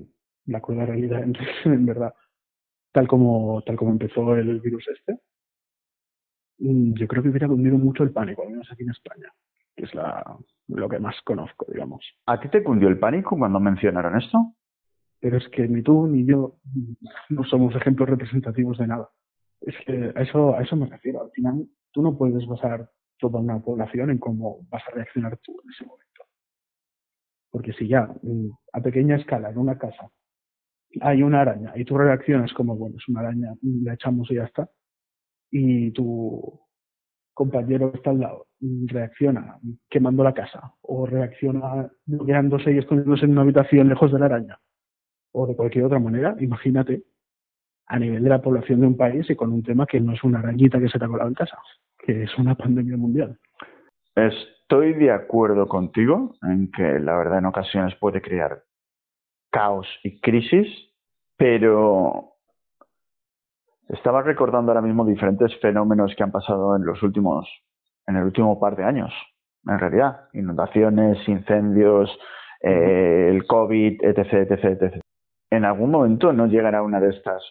la 0.48 0.60
cruda 0.60 0.86
realidad, 0.86 1.22
en, 1.64 1.86
verdad, 1.86 2.14
tal 2.92 3.06
como, 3.06 3.62
tal 3.62 3.76
como 3.76 3.92
empezó 3.92 4.34
el 4.34 4.60
virus 4.60 4.86
este, 4.88 5.20
mm, 6.58 6.94
yo 6.94 7.06
creo 7.06 7.22
que 7.22 7.28
hubiera 7.28 7.48
cundido 7.48 7.78
mucho 7.78 8.02
el 8.02 8.10
pánico, 8.10 8.42
al 8.42 8.50
menos 8.50 8.68
aquí 8.72 8.82
en 8.82 8.90
España, 8.90 9.32
que 9.76 9.84
es 9.84 9.94
la, 9.94 10.24
lo 10.68 10.88
que 10.88 10.98
más 10.98 11.20
conozco, 11.22 11.66
digamos. 11.70 12.04
¿A 12.26 12.40
ti 12.40 12.48
te 12.48 12.62
cundió 12.62 12.88
el 12.88 12.98
pánico 12.98 13.36
cuando 13.38 13.60
mencionaron 13.60 14.16
esto? 14.16 14.54
Pero 15.20 15.36
es 15.36 15.48
que 15.48 15.66
ni 15.66 15.82
tú 15.82 16.06
ni 16.06 16.24
yo 16.24 16.58
no 17.28 17.44
somos 17.44 17.74
ejemplos 17.74 18.08
representativos 18.08 18.78
de 18.78 18.86
nada. 18.86 19.08
Es 19.60 19.74
que 19.84 20.12
a 20.14 20.22
eso, 20.22 20.54
a 20.54 20.62
eso 20.62 20.76
me 20.76 20.86
refiero. 20.86 21.22
Al 21.22 21.30
final, 21.32 21.66
tú 21.90 22.02
no 22.02 22.16
puedes 22.16 22.46
basar 22.46 22.88
toda 23.18 23.40
una 23.40 23.58
población 23.58 24.10
en 24.10 24.18
cómo 24.18 24.60
vas 24.70 24.82
a 24.86 24.92
reaccionar 24.92 25.36
tú 25.38 25.60
en 25.64 25.70
ese 25.70 25.84
momento. 25.84 26.24
Porque 27.50 27.72
si 27.72 27.88
ya 27.88 28.08
mm, 28.22 28.50
a 28.72 28.80
pequeña 28.80 29.16
escala 29.16 29.50
en 29.50 29.58
una 29.58 29.76
casa 29.76 30.08
hay 31.00 31.22
una 31.22 31.42
araña 31.42 31.72
y 31.76 31.84
tú 31.84 31.98
reaccionas 31.98 32.52
como, 32.52 32.76
bueno, 32.76 32.96
es 32.96 33.08
una 33.08 33.20
araña, 33.20 33.54
la 33.62 33.94
echamos 33.94 34.30
y 34.30 34.34
ya 34.34 34.44
está, 34.44 34.68
y 35.50 35.90
tu 35.92 36.60
compañero 37.34 37.92
que 37.92 37.98
está 37.98 38.10
al 38.10 38.20
lado 38.20 38.46
reacciona 38.86 39.58
quemando 39.88 40.24
la 40.24 40.34
casa 40.34 40.74
o 40.82 41.06
reacciona 41.06 41.88
bloqueándose 42.06 42.72
y 42.72 42.78
escondiéndose 42.78 43.26
en 43.26 43.32
una 43.32 43.42
habitación 43.42 43.88
lejos 43.88 44.12
de 44.12 44.18
la 44.18 44.26
araña 44.26 44.58
o 45.32 45.46
de 45.46 45.54
cualquier 45.54 45.84
otra 45.84 46.00
manera, 46.00 46.34
imagínate 46.40 47.04
a 47.86 47.98
nivel 47.98 48.22
de 48.22 48.28
la 48.28 48.42
población 48.42 48.80
de 48.80 48.86
un 48.86 48.96
país 48.96 49.28
y 49.30 49.36
con 49.36 49.52
un 49.52 49.62
tema 49.62 49.86
que 49.86 50.00
no 50.00 50.12
es 50.12 50.22
una 50.24 50.40
arañita 50.40 50.80
que 50.80 50.88
se 50.88 50.98
te 50.98 51.04
ha 51.04 51.08
colado 51.08 51.28
en 51.28 51.34
casa, 51.34 51.58
que 51.98 52.24
es 52.24 52.38
una 52.38 52.54
pandemia 52.54 52.96
mundial. 52.96 53.38
Estoy 54.14 54.94
de 54.94 55.10
acuerdo 55.10 55.68
contigo 55.68 56.34
en 56.42 56.70
que 56.70 56.98
la 56.98 57.16
verdad 57.16 57.38
en 57.38 57.46
ocasiones 57.46 57.94
puede 57.96 58.20
crear 58.20 58.62
caos 59.50 59.86
y 60.02 60.20
crisis, 60.20 60.68
pero 61.36 62.34
estaba 63.88 64.22
recordando 64.22 64.72
ahora 64.72 64.82
mismo 64.82 65.04
diferentes 65.04 65.58
fenómenos 65.60 66.14
que 66.16 66.22
han 66.22 66.32
pasado 66.32 66.76
en 66.76 66.84
los 66.84 67.02
últimos, 67.02 67.48
en 68.06 68.16
el 68.16 68.24
último 68.24 68.58
par 68.60 68.76
de 68.76 68.84
años, 68.84 69.12
en 69.66 69.78
realidad. 69.78 70.28
Inundaciones, 70.34 71.26
incendios, 71.28 72.10
eh, 72.60 73.28
el 73.30 73.46
COVID, 73.46 74.02
etc, 74.02 74.50
etc, 74.50 74.64
etc. 74.64 75.00
En 75.50 75.64
algún 75.64 75.90
momento 75.90 76.32
no 76.32 76.46
llegará 76.46 76.82
una 76.82 77.00
de 77.00 77.10
estas 77.10 77.42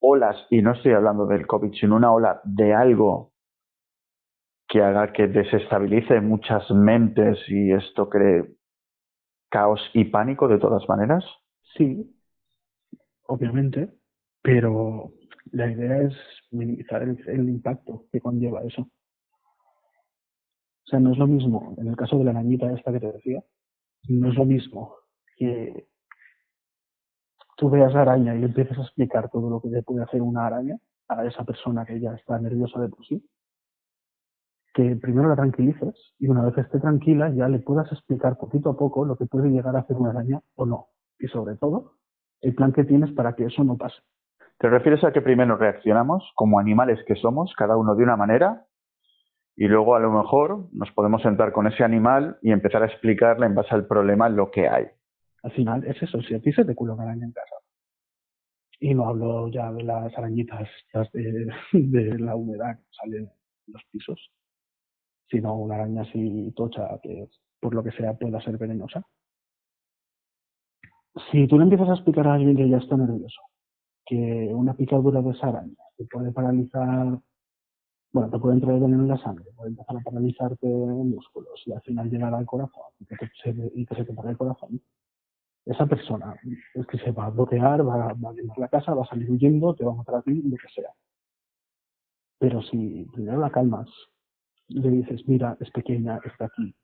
olas, 0.00 0.36
y 0.50 0.62
no 0.62 0.72
estoy 0.72 0.92
hablando 0.92 1.26
del 1.26 1.46
COVID, 1.46 1.72
sino 1.74 1.96
una 1.96 2.12
ola 2.12 2.40
de 2.44 2.72
algo 2.72 3.32
que 4.68 4.82
haga 4.82 5.12
que 5.12 5.26
desestabilice 5.26 6.20
muchas 6.20 6.70
mentes 6.70 7.38
y 7.48 7.72
esto 7.72 8.08
cree 8.08 8.44
caos 9.48 9.80
y 9.94 10.04
pánico 10.04 10.48
de 10.48 10.58
todas 10.58 10.88
maneras? 10.88 11.24
Sí, 11.76 12.14
obviamente, 13.26 13.92
pero 14.42 15.12
la 15.52 15.70
idea 15.70 16.02
es 16.02 16.14
minimizar 16.50 17.02
el, 17.02 17.48
impacto 17.48 18.06
que 18.12 18.20
conlleva 18.20 18.62
eso. 18.64 18.82
O 18.82 20.90
sea, 20.90 21.00
no 21.00 21.12
es 21.12 21.18
lo 21.18 21.26
mismo, 21.26 21.74
en 21.78 21.88
el 21.88 21.96
caso 21.96 22.18
de 22.18 22.24
la 22.24 22.30
arañita 22.30 22.72
esta 22.72 22.92
que 22.92 23.00
te 23.00 23.12
decía, 23.12 23.42
no 24.08 24.30
es 24.30 24.36
lo 24.36 24.44
mismo 24.44 24.96
que 25.36 25.88
tú 27.56 27.68
veas 27.68 27.92
la 27.92 28.02
araña 28.02 28.34
y 28.34 28.44
empieces 28.44 28.78
a 28.78 28.82
explicar 28.82 29.30
todo 29.30 29.50
lo 29.50 29.60
que 29.60 29.82
puede 29.82 30.02
hacer 30.02 30.22
una 30.22 30.46
araña 30.46 30.78
a 31.08 31.26
esa 31.26 31.44
persona 31.44 31.84
que 31.84 32.00
ya 32.00 32.14
está 32.14 32.38
nerviosa 32.38 32.80
de 32.80 32.88
por 32.88 33.04
sí, 33.04 33.22
que 34.78 34.94
primero 34.94 35.28
la 35.28 35.34
tranquilices 35.34 36.14
y 36.20 36.28
una 36.28 36.44
vez 36.44 36.56
esté 36.56 36.78
tranquila 36.78 37.32
ya 37.34 37.48
le 37.48 37.58
puedas 37.58 37.90
explicar 37.90 38.38
poquito 38.38 38.70
a 38.70 38.76
poco 38.76 39.04
lo 39.04 39.16
que 39.16 39.26
puede 39.26 39.48
llegar 39.48 39.74
a 39.74 39.80
hacer 39.80 39.96
una 39.96 40.10
araña 40.10 40.40
o 40.54 40.66
no. 40.66 40.86
Y 41.18 41.26
sobre 41.26 41.56
todo, 41.56 41.94
el 42.42 42.54
plan 42.54 42.72
que 42.72 42.84
tienes 42.84 43.10
para 43.10 43.34
que 43.34 43.46
eso 43.46 43.64
no 43.64 43.76
pase. 43.76 43.96
¿Te 44.56 44.68
refieres 44.68 45.02
a 45.02 45.10
que 45.10 45.20
primero 45.20 45.56
reaccionamos 45.56 46.30
como 46.36 46.60
animales 46.60 47.00
que 47.08 47.16
somos, 47.16 47.52
cada 47.56 47.76
uno 47.76 47.96
de 47.96 48.04
una 48.04 48.16
manera, 48.16 48.66
y 49.56 49.66
luego 49.66 49.96
a 49.96 49.98
lo 49.98 50.12
mejor 50.12 50.68
nos 50.70 50.92
podemos 50.92 51.22
sentar 51.22 51.50
con 51.50 51.66
ese 51.66 51.82
animal 51.82 52.38
y 52.40 52.52
empezar 52.52 52.84
a 52.84 52.86
explicarle 52.86 53.46
en 53.46 53.56
base 53.56 53.74
al 53.74 53.88
problema 53.88 54.28
lo 54.28 54.52
que 54.52 54.68
hay? 54.68 54.86
Al 55.42 55.50
final 55.50 55.84
es 55.88 56.00
eso, 56.00 56.22
si 56.22 56.36
a 56.36 56.40
ti 56.40 56.52
se 56.52 56.64
te 56.64 56.76
culo 56.76 56.94
una 56.94 57.02
araña 57.02 57.26
en 57.26 57.32
casa, 57.32 57.56
y 58.78 58.94
no 58.94 59.08
hablo 59.08 59.48
ya 59.48 59.72
de 59.72 59.82
las 59.82 60.16
arañitas 60.16 60.68
de, 61.12 61.48
de 61.72 62.18
la 62.20 62.36
humedad 62.36 62.76
que 62.76 62.84
salen 62.92 63.24
en 63.24 63.72
los 63.72 63.82
pisos, 63.90 64.30
sino 65.30 65.54
una 65.54 65.76
araña 65.76 66.02
así 66.02 66.52
tocha 66.56 66.98
que 67.02 67.28
por 67.60 67.74
lo 67.74 67.82
que 67.82 67.92
sea 67.92 68.14
pueda 68.14 68.40
ser 68.40 68.56
venenosa. 68.58 69.02
Si 71.30 71.46
tú 71.48 71.58
le 71.58 71.64
empiezas 71.64 71.88
a 71.88 71.94
explicar 71.94 72.26
a 72.28 72.34
alguien 72.34 72.56
que 72.56 72.68
ya 72.68 72.78
está 72.78 72.96
nervioso 72.96 73.40
que 74.08 74.50
una 74.54 74.72
picadura 74.72 75.20
de 75.20 75.30
esa 75.30 75.48
araña 75.48 75.76
te 75.98 76.06
puede 76.06 76.32
paralizar, 76.32 77.20
bueno, 78.10 78.30
te 78.30 78.38
puede 78.38 78.54
entrar 78.54 78.80
veneno 78.80 79.02
en 79.02 79.08
la 79.08 79.18
sangre, 79.18 79.44
puede 79.54 79.68
empezar 79.68 79.96
a 79.98 80.00
paralizarte 80.00 80.66
músculos 80.66 81.62
y 81.66 81.72
al 81.72 81.82
final 81.82 82.08
llegar 82.08 82.32
al 82.34 82.46
corazón 82.46 82.90
y 83.00 83.04
que, 83.04 83.16
se, 83.42 84.04
te 84.04 84.14
pare 84.14 84.30
el 84.30 84.38
corazón, 84.38 84.80
esa 85.66 85.84
persona 85.84 86.34
es 86.74 86.86
que 86.86 86.96
se 86.96 87.12
va 87.12 87.26
a 87.26 87.30
bloquear, 87.30 87.86
va, 87.86 88.08
a 88.08 88.16
la 88.56 88.68
casa, 88.68 88.94
va 88.94 89.02
a 89.02 89.08
salir 89.08 89.30
huyendo, 89.30 89.74
te 89.74 89.84
va 89.84 89.92
a 89.92 89.96
matar 89.96 90.14
a 90.14 90.22
ti, 90.22 90.40
lo 90.42 90.56
que 90.56 90.68
sea. 90.74 90.90
Pero 92.38 92.62
si 92.62 93.04
primero 93.12 93.40
la 93.40 93.50
calmas, 93.50 93.90
le 94.68 94.90
dices, 94.90 95.26
mira, 95.26 95.56
es 95.60 95.70
pequeña, 95.70 96.20
está 96.24 96.46
aquí. 96.46 96.74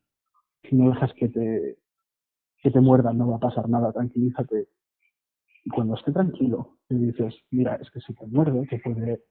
Si 0.69 0.77
no 0.77 0.91
dejas 0.91 1.13
que 1.15 1.29
te, 1.29 1.79
que 2.59 2.71
te 2.71 2.81
muerdan, 2.81 3.19
no 3.19 3.29
va 3.29 3.37
a 3.37 3.41
pasar 3.41 3.69
nada, 3.69 3.93
tranquilízate. 3.93 4.69
Y 5.65 5.71
cuando 5.71 5.95
esté 5.95 6.13
tranquilo, 6.13 6.79
le 6.89 6.99
dices, 6.99 7.35
mira, 7.51 7.77
es 7.77 7.91
que 7.91 8.01
si 8.01 8.15
te 8.15 8.27
muerde, 8.27 8.67
te 8.67 8.79
puede 8.79 9.23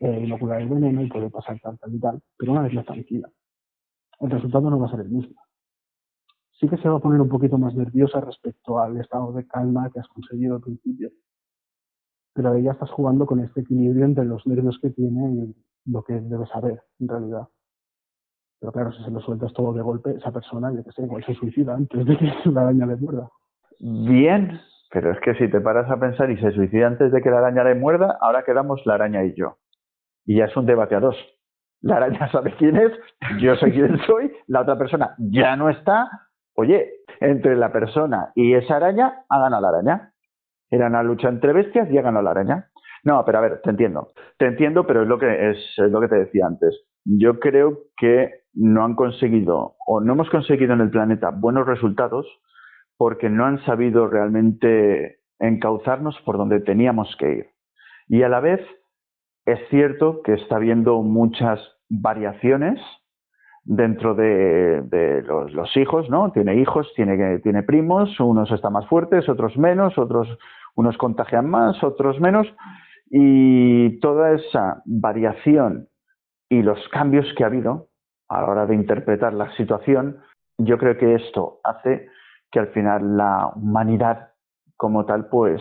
eh, 0.00 0.20
inocular 0.24 0.60
el 0.60 0.68
veneno 0.68 1.02
y 1.02 1.08
puede 1.08 1.30
pasar 1.30 1.58
tal, 1.60 1.78
tal 1.78 1.94
y 1.94 1.98
tal, 1.98 2.22
pero 2.36 2.52
una 2.52 2.62
vez 2.62 2.72
ya 2.72 2.84
tranquila, 2.84 3.30
el 4.20 4.30
resultado 4.30 4.70
no 4.70 4.78
va 4.78 4.86
a 4.86 4.90
ser 4.90 5.00
el 5.00 5.10
mismo. 5.10 5.40
Sí 6.52 6.68
que 6.68 6.76
se 6.76 6.88
va 6.88 6.96
a 6.96 7.00
poner 7.00 7.20
un 7.20 7.28
poquito 7.28 7.56
más 7.56 7.74
nerviosa 7.74 8.20
respecto 8.20 8.80
al 8.80 8.96
estado 8.98 9.32
de 9.32 9.46
calma 9.46 9.90
que 9.92 10.00
has 10.00 10.08
conseguido 10.08 10.56
al 10.56 10.60
principio, 10.60 11.10
pero 12.32 12.52
ahí 12.52 12.62
ya 12.62 12.72
estás 12.72 12.90
jugando 12.90 13.26
con 13.26 13.40
este 13.40 13.60
equilibrio 13.60 14.04
entre 14.04 14.24
los 14.24 14.46
nervios 14.46 14.78
que 14.80 14.90
tiene 14.90 15.34
y 15.34 15.90
lo 15.90 16.02
que 16.02 16.14
debe 16.14 16.46
saber, 16.46 16.82
en 16.98 17.08
realidad. 17.08 17.48
Pero 18.60 18.72
claro, 18.72 18.92
si 18.92 19.04
se 19.04 19.10
lo 19.10 19.20
sueltas 19.20 19.52
todo 19.52 19.72
de 19.72 19.82
golpe, 19.82 20.10
esa 20.16 20.32
persona, 20.32 20.72
yo 20.74 20.82
que 20.82 20.92
sé, 20.92 21.02
igual 21.02 21.24
se 21.24 21.34
suicida 21.34 21.74
antes 21.74 22.04
de 22.04 22.16
que 22.16 22.32
la 22.50 22.62
araña 22.62 22.86
le 22.86 22.96
muerda. 22.96 23.28
Bien, 23.80 24.60
pero 24.90 25.12
es 25.12 25.20
que 25.20 25.34
si 25.34 25.48
te 25.48 25.60
paras 25.60 25.90
a 25.90 26.00
pensar 26.00 26.30
y 26.30 26.36
se 26.38 26.50
suicida 26.52 26.86
antes 26.86 27.12
de 27.12 27.20
que 27.20 27.30
la 27.30 27.38
araña 27.38 27.64
le 27.64 27.74
muerda, 27.74 28.18
ahora 28.20 28.42
quedamos 28.44 28.80
la 28.86 28.94
araña 28.94 29.24
y 29.24 29.34
yo. 29.34 29.58
Y 30.24 30.38
ya 30.38 30.46
es 30.46 30.56
un 30.56 30.66
debate 30.66 30.94
a 30.94 31.00
dos. 31.00 31.16
La 31.80 31.96
araña 31.96 32.28
sabe 32.32 32.54
quién 32.58 32.76
es, 32.76 32.92
yo 33.40 33.54
sé 33.56 33.70
quién 33.70 33.98
soy, 34.06 34.32
la 34.46 34.62
otra 34.62 34.76
persona 34.76 35.14
ya 35.18 35.56
no 35.56 35.68
está. 35.68 36.08
Oye, 36.54 36.90
entre 37.20 37.54
la 37.54 37.70
persona 37.70 38.32
y 38.34 38.54
esa 38.54 38.76
araña, 38.76 39.24
ha 39.28 39.38
ganado 39.38 39.62
la 39.62 39.68
araña. 39.68 40.12
Era 40.70 40.88
una 40.88 41.02
lucha 41.02 41.28
entre 41.28 41.52
bestias 41.52 41.88
y 41.90 41.98
ha 41.98 42.02
ganado 42.02 42.24
la 42.24 42.32
araña. 42.32 42.68
No, 43.04 43.24
pero 43.24 43.38
a 43.38 43.42
ver, 43.42 43.60
te 43.62 43.70
entiendo. 43.70 44.08
Te 44.38 44.46
entiendo, 44.46 44.86
pero 44.86 45.02
es 45.02 45.08
lo 45.08 45.18
que 45.18 45.50
es 45.50 45.58
lo 45.78 46.00
que 46.00 46.08
te 46.08 46.16
decía 46.16 46.46
antes. 46.46 46.84
Yo 47.04 47.38
creo 47.38 47.84
que 47.96 48.42
no 48.58 48.84
han 48.84 48.94
conseguido 48.94 49.76
o 49.86 50.00
no 50.00 50.14
hemos 50.14 50.28
conseguido 50.30 50.74
en 50.74 50.80
el 50.80 50.90
planeta 50.90 51.30
buenos 51.30 51.66
resultados 51.66 52.26
porque 52.96 53.30
no 53.30 53.44
han 53.44 53.64
sabido 53.64 54.08
realmente 54.08 55.20
encauzarnos 55.38 56.20
por 56.24 56.36
donde 56.36 56.60
teníamos 56.60 57.14
que 57.18 57.32
ir. 57.32 57.46
Y 58.08 58.24
a 58.24 58.28
la 58.28 58.40
vez 58.40 58.60
es 59.46 59.60
cierto 59.70 60.22
que 60.22 60.34
está 60.34 60.56
habiendo 60.56 61.02
muchas 61.02 61.60
variaciones 61.88 62.80
dentro 63.62 64.14
de, 64.14 65.22
los, 65.52 65.76
hijos, 65.76 66.10
¿no? 66.10 66.32
Tiene 66.32 66.56
hijos, 66.56 66.90
tiene, 66.96 67.38
tiene 67.38 67.62
primos, 67.62 68.18
unos 68.18 68.50
están 68.50 68.72
más 68.72 68.88
fuertes, 68.88 69.28
otros 69.28 69.56
menos, 69.56 69.96
otros 69.98 70.26
unos 70.74 70.96
contagian 70.96 71.48
más, 71.48 71.82
otros 71.84 72.20
menos, 72.20 72.46
y 73.10 74.00
toda 74.00 74.32
esa 74.32 74.82
variación 74.86 75.88
y 76.48 76.62
los 76.62 76.78
cambios 76.88 77.26
que 77.36 77.44
ha 77.44 77.48
habido 77.48 77.87
a 78.28 78.40
la 78.40 78.48
hora 78.48 78.66
de 78.66 78.74
interpretar 78.74 79.32
la 79.34 79.54
situación, 79.56 80.20
yo 80.58 80.78
creo 80.78 80.96
que 80.96 81.14
esto 81.14 81.60
hace 81.64 82.08
que 82.50 82.58
al 82.58 82.68
final 82.68 83.16
la 83.16 83.52
humanidad 83.54 84.32
como 84.76 85.04
tal 85.06 85.28
pues 85.28 85.60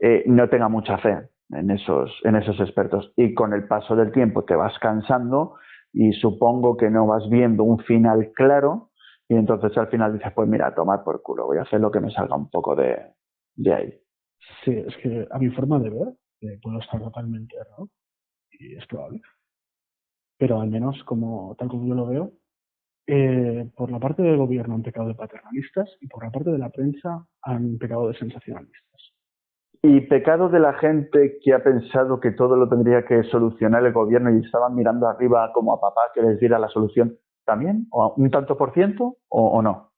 eh, 0.00 0.24
no 0.26 0.48
tenga 0.48 0.68
mucha 0.68 0.98
fe 0.98 1.28
en 1.50 1.70
esos, 1.70 2.10
en 2.24 2.36
esos 2.36 2.58
expertos. 2.60 3.12
Y 3.16 3.34
con 3.34 3.52
el 3.52 3.66
paso 3.66 3.96
del 3.96 4.12
tiempo 4.12 4.44
te 4.44 4.54
vas 4.54 4.78
cansando 4.78 5.54
y 5.92 6.12
supongo 6.12 6.76
que 6.76 6.90
no 6.90 7.06
vas 7.06 7.28
viendo 7.28 7.64
un 7.64 7.78
final 7.80 8.32
claro 8.34 8.90
y 9.28 9.36
entonces 9.36 9.76
al 9.78 9.88
final 9.88 10.12
dices, 10.12 10.32
pues 10.34 10.48
mira, 10.48 10.74
tomar 10.74 11.02
por 11.02 11.22
culo, 11.22 11.46
voy 11.46 11.58
a 11.58 11.62
hacer 11.62 11.80
lo 11.80 11.90
que 11.90 12.00
me 12.00 12.10
salga 12.10 12.36
un 12.36 12.50
poco 12.50 12.76
de, 12.76 12.98
de 13.54 13.74
ahí. 13.74 14.00
Sí, 14.64 14.72
es 14.72 14.96
que 14.98 15.26
a 15.30 15.38
mi 15.38 15.48
forma 15.50 15.78
de 15.78 15.90
ver 15.90 16.08
eh, 16.42 16.58
puedo 16.62 16.78
estar 16.78 17.00
totalmente 17.00 17.56
errado 17.56 17.88
y 18.50 18.76
es 18.76 18.86
probable 18.86 19.22
pero 20.38 20.60
al 20.60 20.70
menos 20.70 21.02
como 21.04 21.54
tal 21.58 21.68
como 21.68 21.86
yo 21.86 21.94
lo 21.94 22.06
veo, 22.06 22.32
eh, 23.06 23.70
por 23.76 23.90
la 23.90 23.98
parte 23.98 24.22
del 24.22 24.38
gobierno 24.38 24.74
han 24.74 24.82
pecado 24.82 25.08
de 25.08 25.14
paternalistas 25.14 25.90
y 26.00 26.06
por 26.06 26.24
la 26.24 26.30
parte 26.30 26.50
de 26.50 26.58
la 26.58 26.70
prensa 26.70 27.26
han 27.42 27.76
pecado 27.78 28.08
de 28.08 28.14
sensacionalistas. 28.14 28.84
¿Y 29.82 30.00
pecado 30.00 30.48
de 30.48 30.60
la 30.60 30.72
gente 30.72 31.38
que 31.42 31.52
ha 31.52 31.62
pensado 31.62 32.18
que 32.18 32.30
todo 32.30 32.56
lo 32.56 32.70
tendría 32.70 33.04
que 33.04 33.22
solucionar 33.24 33.84
el 33.84 33.92
gobierno 33.92 34.34
y 34.34 34.42
estaban 34.42 34.74
mirando 34.74 35.06
arriba 35.06 35.52
como 35.52 35.74
a 35.74 35.80
papá 35.80 36.00
que 36.14 36.22
les 36.22 36.40
diera 36.40 36.58
la 36.58 36.70
solución 36.70 37.18
también? 37.44 37.86
¿O 37.90 38.14
un 38.16 38.30
tanto 38.30 38.56
por 38.56 38.72
ciento 38.72 39.18
o, 39.28 39.60
no? 39.60 39.92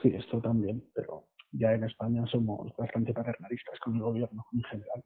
Sí, 0.00 0.08
esto 0.08 0.40
también, 0.40 0.82
pero 0.94 1.24
ya 1.52 1.74
en 1.74 1.84
España 1.84 2.24
somos 2.26 2.74
bastante 2.78 3.12
paternalistas 3.12 3.78
con 3.80 3.96
el 3.96 4.00
gobierno 4.00 4.46
en 4.54 4.62
general. 4.62 5.04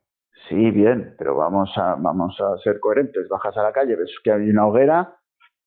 Sí, 0.49 0.71
bien, 0.71 1.15
pero 1.19 1.37
vamos 1.37 1.71
a, 1.77 1.95
vamos 1.97 2.39
a 2.41 2.57
ser 2.59 2.81
coherentes. 2.81 3.29
Bajas 3.29 3.57
a 3.57 3.63
la 3.63 3.73
calle, 3.73 3.97
ves 3.97 4.11
que 4.23 4.33
hay 4.33 4.49
una 4.49 4.67
hoguera 4.67 5.17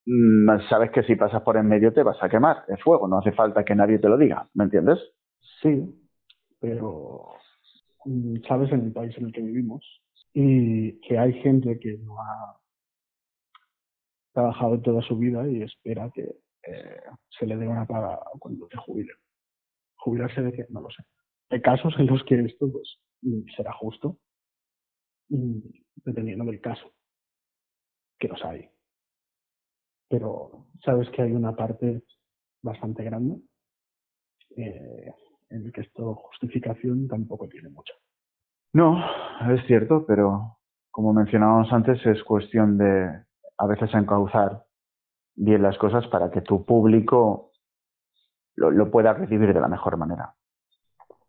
mm, 0.06 0.68
sabes 0.70 0.92
que 0.92 1.04
si 1.04 1.16
pasas 1.16 1.42
por 1.44 1.58
en 1.58 1.68
medio 1.68 1.94
te 1.94 2.04
vas 2.04 2.22
a 2.22 2.30
quemar. 2.30 2.64
Es 2.68 2.82
fuego, 2.82 3.08
no 3.08 3.20
hace 3.20 3.32
falta 3.32 3.64
que 3.64 3.76
nadie 3.76 4.00
te 4.00 4.10
lo 4.10 4.18
diga. 4.18 4.48
¿Me 4.54 4.64
entiendes? 4.64 5.00
Sí, 5.62 5.94
pero 6.60 7.28
mm, 8.06 8.38
sabes 8.48 8.72
en 8.72 8.86
el 8.86 8.94
país 8.94 9.16
en 9.18 9.26
el 9.26 9.34
que 9.34 9.42
vivimos 9.42 10.02
y 10.34 11.00
que 11.02 11.18
hay 11.18 11.34
gente 11.42 11.80
que 11.80 11.98
no 12.00 12.20
ha 12.22 12.58
trabajado 14.34 14.80
toda 14.82 15.02
su 15.02 15.18
vida 15.18 15.48
y 15.48 15.62
espera 15.62 16.10
que 16.14 16.24
eh, 16.24 17.02
se 17.38 17.46
le 17.46 17.58
dé 17.58 17.68
una 17.68 17.86
paga 17.86 18.20
cuando 18.40 18.68
se 18.70 18.78
jubile. 18.78 19.12
Jubilarse 19.98 20.42
de 20.42 20.54
que 20.54 20.66
no 20.70 20.82
lo 20.82 20.90
sé. 20.90 21.04
Hay 21.50 21.62
casos 21.62 21.94
en 22.00 22.08
los 22.08 22.24
que 22.24 22.40
esto 22.40 22.72
pues 22.72 23.00
será 23.56 23.74
justo, 23.74 24.18
dependiendo 25.32 26.46
del 26.46 26.60
caso, 26.60 26.92
que 28.20 28.28
los 28.28 28.44
hay. 28.44 28.70
Pero 30.10 30.68
sabes 30.84 31.10
que 31.10 31.22
hay 31.22 31.32
una 31.32 31.56
parte 31.56 32.04
bastante 32.62 33.04
grande 33.04 33.42
eh, 34.58 35.14
en 35.50 35.66
el 35.66 35.72
que 35.72 35.82
esto 35.82 36.16
justificación 36.16 37.08
tampoco 37.08 37.48
tiene 37.48 37.70
mucha. 37.70 37.94
No, 38.74 39.00
es 39.54 39.66
cierto, 39.68 40.06
pero 40.06 40.58
como 40.90 41.14
mencionábamos 41.14 41.72
antes, 41.72 42.06
es 42.06 42.24
cuestión 42.24 42.78
de 42.78 43.24
a 43.58 43.68
veces 43.68 43.94
encauzar 43.94 44.66
bien 45.36 45.62
las 45.62 45.78
cosas 45.78 46.06
para 46.08 46.30
que 46.30 46.42
tu 46.42 46.66
público 46.66 47.52
lo, 48.56 48.72
lo 48.72 48.92
pueda 48.92 49.14
recibir 49.14 49.54
de 49.54 49.60
la 49.60 49.68
mejor 49.68 49.98
manera. 49.98 50.36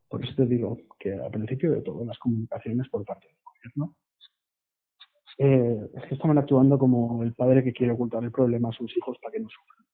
Por 0.09 0.25
eso 0.25 0.35
te 0.37 0.47
digo 0.47 0.76
que 0.99 1.14
al 1.14 1.30
principio 1.30 1.73
de 1.73 1.82
todo, 1.82 2.04
las 2.04 2.18
comunicaciones 2.18 2.88
por 2.88 3.04
parte 3.04 3.28
del 3.28 3.37
eh, 5.38 5.90
es 5.95 6.04
que 6.04 6.14
estaban 6.14 6.38
actuando 6.38 6.78
como 6.78 7.23
el 7.23 7.35
padre 7.35 7.64
que 7.64 7.73
quiere 7.73 7.92
ocultar 7.92 8.23
el 8.23 8.33
problema 8.33 8.69
a 8.69 8.73
sus 8.73 8.97
hijos 8.97 9.16
para 9.21 9.33
que 9.33 9.40
no 9.40 9.49
sufran. 9.49 9.87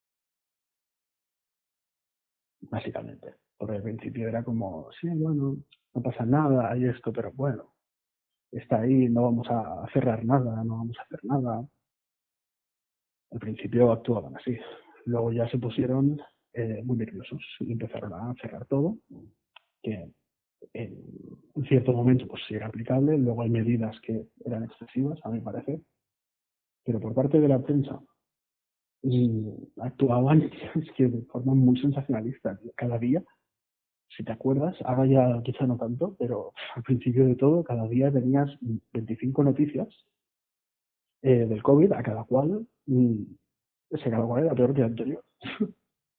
Básicamente. 2.61 3.35
Porque 3.57 3.75
al 3.77 3.83
principio 3.83 4.27
era 4.27 4.43
como, 4.43 4.89
sí, 4.99 5.07
bueno, 5.09 5.57
no 5.93 6.01
pasa 6.01 6.25
nada, 6.25 6.71
hay 6.71 6.85
esto, 6.85 7.11
pero 7.11 7.31
bueno, 7.33 7.73
está 8.51 8.81
ahí, 8.81 9.09
no 9.09 9.23
vamos 9.23 9.47
a 9.49 9.85
cerrar 9.91 10.23
nada, 10.23 10.63
no 10.63 10.77
vamos 10.77 10.97
a 10.97 11.01
hacer 11.03 11.19
nada. 11.23 11.67
Al 13.31 13.39
principio 13.39 13.91
actuaban 13.91 14.35
así. 14.37 14.57
Luego 15.05 15.31
ya 15.31 15.49
se 15.49 15.57
pusieron 15.57 16.21
eh, 16.53 16.81
muy 16.83 16.97
nerviosos 16.97 17.41
y 17.59 17.71
empezaron 17.71 18.13
a 18.13 18.33
cerrar 18.41 18.65
todo 18.65 18.97
que 19.81 20.11
en 20.73 21.65
cierto 21.67 21.93
momento 21.93 22.27
pues 22.27 22.41
sí 22.47 22.55
era 22.55 22.67
aplicable, 22.67 23.17
luego 23.17 23.41
hay 23.41 23.49
medidas 23.49 23.99
que 24.01 24.27
eran 24.45 24.63
excesivas, 24.63 25.19
a 25.23 25.29
mi 25.29 25.39
parecer, 25.41 25.79
pero 26.83 26.99
por 26.99 27.13
parte 27.13 27.39
de 27.39 27.47
la 27.47 27.61
prensa 27.61 28.01
actuaban 29.77 30.49
que 30.97 31.07
de 31.07 31.21
forma 31.23 31.53
muy 31.53 31.79
sensacionalista. 31.79 32.59
Cada 32.75 32.97
día, 32.97 33.23
si 34.15 34.23
te 34.23 34.31
acuerdas, 34.31 34.75
ahora 34.83 35.05
ya 35.05 35.41
quizá 35.43 35.65
no 35.65 35.77
tanto, 35.77 36.15
pero 36.17 36.53
al 36.75 36.83
principio 36.83 37.25
de 37.25 37.35
todo, 37.35 37.63
cada 37.63 37.87
día 37.87 38.11
tenías 38.11 38.49
25 38.93 39.43
noticias 39.43 39.87
eh, 41.21 41.45
del 41.45 41.63
COVID, 41.63 41.93
a 41.93 42.03
cada 42.03 42.23
cual, 42.23 42.65
mm, 42.85 43.23
ese 43.91 44.09
cada 44.09 44.25
cual 44.25 44.45
era 44.45 44.55
peor 44.55 44.73
que 44.73 44.81
el 44.81 44.87
anterior. 44.87 45.23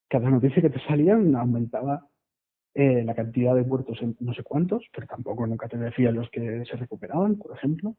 cada 0.08 0.28
noticia 0.28 0.62
que 0.62 0.70
te 0.70 0.80
salía 0.86 1.14
aumentaba 1.14 2.09
eh, 2.74 3.02
la 3.04 3.14
cantidad 3.14 3.54
de 3.54 3.64
muertos 3.64 4.00
en 4.00 4.16
no 4.20 4.32
sé 4.32 4.42
cuántos, 4.44 4.84
pero 4.94 5.06
tampoco 5.06 5.46
nunca 5.46 5.68
te 5.68 5.76
decía 5.76 6.12
los 6.12 6.30
que 6.30 6.64
se 6.64 6.76
recuperaban, 6.76 7.36
por 7.36 7.56
ejemplo, 7.56 7.96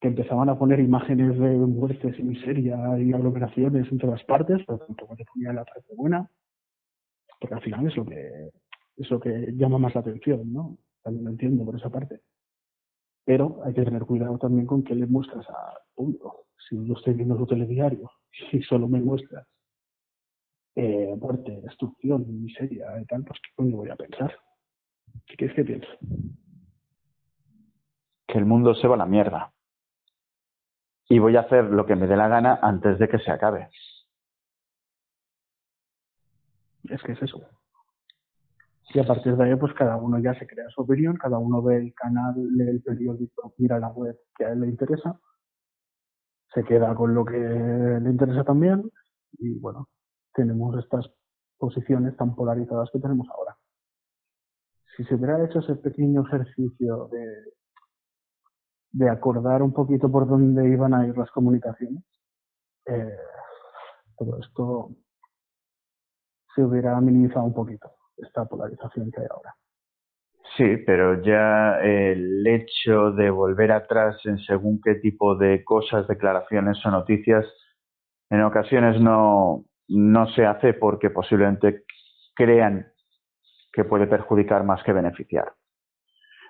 que 0.00 0.08
empezaban 0.08 0.48
a 0.48 0.58
poner 0.58 0.80
imágenes 0.80 1.38
de 1.38 1.50
muertes 1.56 2.18
y 2.18 2.22
miseria 2.22 2.98
y 2.98 3.12
aglomeraciones 3.12 3.90
en 3.90 3.98
todas 3.98 4.24
partes, 4.24 4.62
pero 4.66 4.78
tampoco 4.78 5.16
te 5.16 5.24
ponía 5.24 5.52
la 5.52 5.64
parte 5.64 5.94
buena, 5.94 6.30
porque 7.40 7.54
al 7.54 7.62
final 7.62 7.86
es 7.86 7.96
lo 7.96 8.06
que 8.06 8.50
es 8.96 9.10
lo 9.10 9.20
que 9.20 9.52
llama 9.54 9.78
más 9.78 9.94
la 9.94 10.00
atención, 10.00 10.52
¿no? 10.52 10.78
También 11.02 11.24
lo 11.24 11.30
entiendo 11.30 11.64
por 11.64 11.76
esa 11.76 11.90
parte. 11.90 12.20
Pero 13.24 13.60
hay 13.64 13.74
que 13.74 13.84
tener 13.84 14.04
cuidado 14.04 14.38
también 14.38 14.66
con 14.66 14.82
qué 14.82 14.94
le 14.94 15.06
muestras 15.06 15.46
al 15.48 15.78
público. 15.94 16.46
Si 16.68 16.76
yo 16.84 16.94
estoy 16.94 17.14
viendo 17.14 17.36
su 17.36 17.46
telediario 17.46 18.10
y 18.52 18.62
solo 18.62 18.88
me 18.88 19.00
muestras 19.00 19.46
eh, 20.74 21.14
muerte, 21.18 21.60
destrucción, 21.62 22.24
miseria 22.42 23.00
y 23.00 23.04
tal, 23.06 23.24
pues 23.24 23.40
¿qué 23.40 23.50
coño 23.56 23.76
voy 23.76 23.90
a 23.90 23.96
pensar? 23.96 24.34
¿Qué 25.26 25.36
quieres 25.36 25.56
que 25.56 25.64
piense? 25.64 25.88
Que 28.26 28.38
el 28.38 28.46
mundo 28.46 28.74
se 28.74 28.86
va 28.86 28.94
a 28.94 28.98
la 28.98 29.06
mierda. 29.06 29.52
Y 31.08 31.18
voy 31.18 31.36
a 31.36 31.40
hacer 31.40 31.64
lo 31.64 31.86
que 31.86 31.96
me 31.96 32.06
dé 32.06 32.16
la 32.16 32.28
gana 32.28 32.58
antes 32.62 32.98
de 32.98 33.08
que 33.08 33.18
se 33.18 33.30
acabe. 33.30 33.70
Es 36.84 37.02
que 37.02 37.12
es 37.12 37.22
eso. 37.22 37.42
Y 38.94 38.98
a 38.98 39.04
partir 39.04 39.36
de 39.36 39.44
ahí, 39.44 39.56
pues 39.56 39.74
cada 39.74 39.96
uno 39.96 40.18
ya 40.18 40.34
se 40.38 40.46
crea 40.46 40.68
su 40.70 40.80
opinión, 40.80 41.16
cada 41.16 41.38
uno 41.38 41.62
ve 41.62 41.76
el 41.76 41.94
canal, 41.94 42.34
lee 42.56 42.70
el 42.70 42.82
periódico, 42.82 43.54
mira 43.58 43.78
la 43.78 43.88
web 43.88 44.18
que 44.34 44.46
a 44.46 44.52
él 44.52 44.60
le 44.60 44.68
interesa, 44.68 45.20
se 46.54 46.64
queda 46.64 46.94
con 46.94 47.14
lo 47.14 47.24
que 47.24 47.36
le 47.36 48.10
interesa 48.10 48.44
también, 48.44 48.90
y 49.38 49.58
bueno, 49.58 49.88
tenemos 50.38 50.78
estas 50.78 51.10
posiciones 51.58 52.16
tan 52.16 52.36
polarizadas 52.36 52.88
que 52.92 53.00
tenemos 53.00 53.28
ahora. 53.30 53.56
Si 54.96 55.04
se 55.04 55.16
hubiera 55.16 55.44
hecho 55.44 55.58
ese 55.58 55.74
pequeño 55.74 56.24
ejercicio 56.26 57.08
de, 57.08 57.26
de 58.92 59.10
acordar 59.10 59.62
un 59.62 59.72
poquito 59.72 60.10
por 60.10 60.28
dónde 60.28 60.68
iban 60.68 60.94
a 60.94 61.06
ir 61.06 61.18
las 61.18 61.30
comunicaciones, 61.32 62.04
eh, 62.86 63.16
todo 64.16 64.38
esto 64.38 64.90
se 66.54 66.62
hubiera 66.62 67.00
minimizado 67.00 67.44
un 67.44 67.54
poquito, 67.54 67.90
esta 68.16 68.44
polarización 68.44 69.10
que 69.10 69.20
hay 69.20 69.26
ahora. 69.28 69.54
Sí, 70.56 70.76
pero 70.86 71.22
ya 71.22 71.80
el 71.82 72.46
hecho 72.46 73.12
de 73.12 73.30
volver 73.30 73.72
atrás 73.72 74.16
en 74.24 74.38
según 74.38 74.80
qué 74.82 74.94
tipo 74.94 75.36
de 75.36 75.64
cosas, 75.64 76.06
declaraciones 76.08 76.78
o 76.86 76.90
noticias, 76.90 77.44
en 78.30 78.42
ocasiones 78.42 79.00
no, 79.00 79.64
no 79.88 80.28
se 80.28 80.46
hace 80.46 80.74
porque 80.74 81.10
posiblemente 81.10 81.84
crean 82.34 82.86
que 83.72 83.84
puede 83.84 84.06
perjudicar 84.06 84.64
más 84.64 84.82
que 84.82 84.92
beneficiar. 84.92 85.52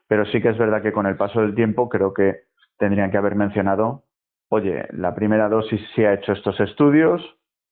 Pero 0.07 0.24
sí 0.27 0.40
que 0.40 0.48
es 0.48 0.59
verdad 0.59 0.83
que 0.83 0.92
con 0.92 1.07
el 1.07 1.16
paso 1.16 1.40
del 1.40 1.55
tiempo 1.55 1.88
creo 1.88 2.14
que 2.14 2.48
tendrían 2.79 3.11
que 3.11 3.18
haber 3.18 3.35
mencionado, 3.35 4.05
oye, 4.48 4.87
la 4.92 5.14
primera 5.14 5.48
dosis 5.48 5.81
sí 5.94 6.05
ha 6.05 6.14
hecho 6.14 6.33
estos 6.33 6.59
estudios, 6.61 7.22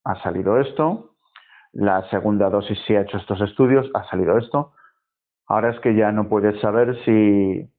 ha 0.05 0.21
salido 0.23 0.61
esto, 0.61 1.17
la 1.73 2.09
segunda 2.11 2.51
dosis 2.51 2.79
sí 2.87 2.95
ha 2.95 3.03
hecho 3.03 3.19
estos 3.19 3.41
estudios, 3.41 3.91
ha 3.95 4.09
salido 4.09 4.39
esto. 4.39 4.73
Ahora 5.47 5.71
es 5.71 5.81
que 5.81 5.95
ya 5.95 6.13
no 6.13 6.29
puedes 6.29 6.61
saber 6.61 6.97
si, 7.05 7.71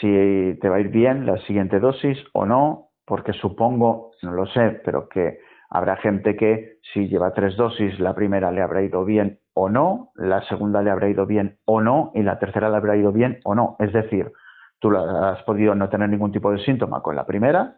si 0.00 0.58
te 0.60 0.68
va 0.68 0.76
a 0.76 0.80
ir 0.80 0.88
bien 0.88 1.26
la 1.26 1.38
siguiente 1.46 1.78
dosis 1.78 2.18
o 2.32 2.44
no, 2.46 2.90
porque 3.06 3.32
supongo, 3.32 4.12
no 4.22 4.32
lo 4.32 4.46
sé, 4.46 4.80
pero 4.84 5.08
que 5.08 5.40
Habrá 5.70 5.96
gente 5.96 6.36
que 6.36 6.78
si 6.92 7.08
lleva 7.08 7.32
tres 7.32 7.56
dosis, 7.56 7.98
la 8.00 8.14
primera 8.14 8.50
le 8.50 8.60
habrá 8.60 8.82
ido 8.82 9.04
bien 9.04 9.38
o 9.54 9.68
no, 9.68 10.10
la 10.16 10.42
segunda 10.48 10.82
le 10.82 10.90
habrá 10.90 11.08
ido 11.08 11.26
bien 11.26 11.58
o 11.64 11.80
no 11.80 12.10
y 12.14 12.22
la 12.22 12.40
tercera 12.40 12.68
le 12.68 12.76
habrá 12.76 12.96
ido 12.96 13.12
bien 13.12 13.38
o 13.44 13.54
no. 13.54 13.76
Es 13.78 13.92
decir, 13.92 14.32
tú 14.80 14.90
has 14.96 15.42
podido 15.44 15.76
no 15.76 15.88
tener 15.88 16.08
ningún 16.08 16.32
tipo 16.32 16.50
de 16.50 16.58
síntoma 16.64 17.02
con 17.02 17.14
la 17.14 17.24
primera, 17.24 17.76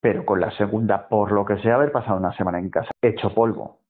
pero 0.00 0.26
con 0.26 0.40
la 0.40 0.50
segunda, 0.52 1.08
por 1.08 1.32
lo 1.32 1.46
que 1.46 1.58
sea, 1.58 1.76
haber 1.76 1.90
pasado 1.90 2.18
una 2.18 2.36
semana 2.36 2.58
en 2.58 2.68
casa, 2.68 2.90
hecho 3.00 3.34
polvo. 3.34 3.80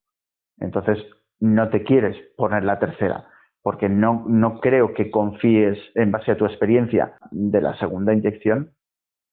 Entonces, 0.59 0.97
no 1.39 1.69
te 1.69 1.83
quieres 1.83 2.15
poner 2.37 2.63
la 2.63 2.79
tercera, 2.79 3.27
porque 3.61 3.89
no, 3.89 4.23
no 4.27 4.59
creo 4.61 4.93
que 4.93 5.11
confíes 5.11 5.77
en 5.95 6.11
base 6.11 6.31
a 6.31 6.37
tu 6.37 6.45
experiencia 6.45 7.17
de 7.31 7.61
la 7.61 7.77
segunda 7.77 8.13
inyección 8.13 8.71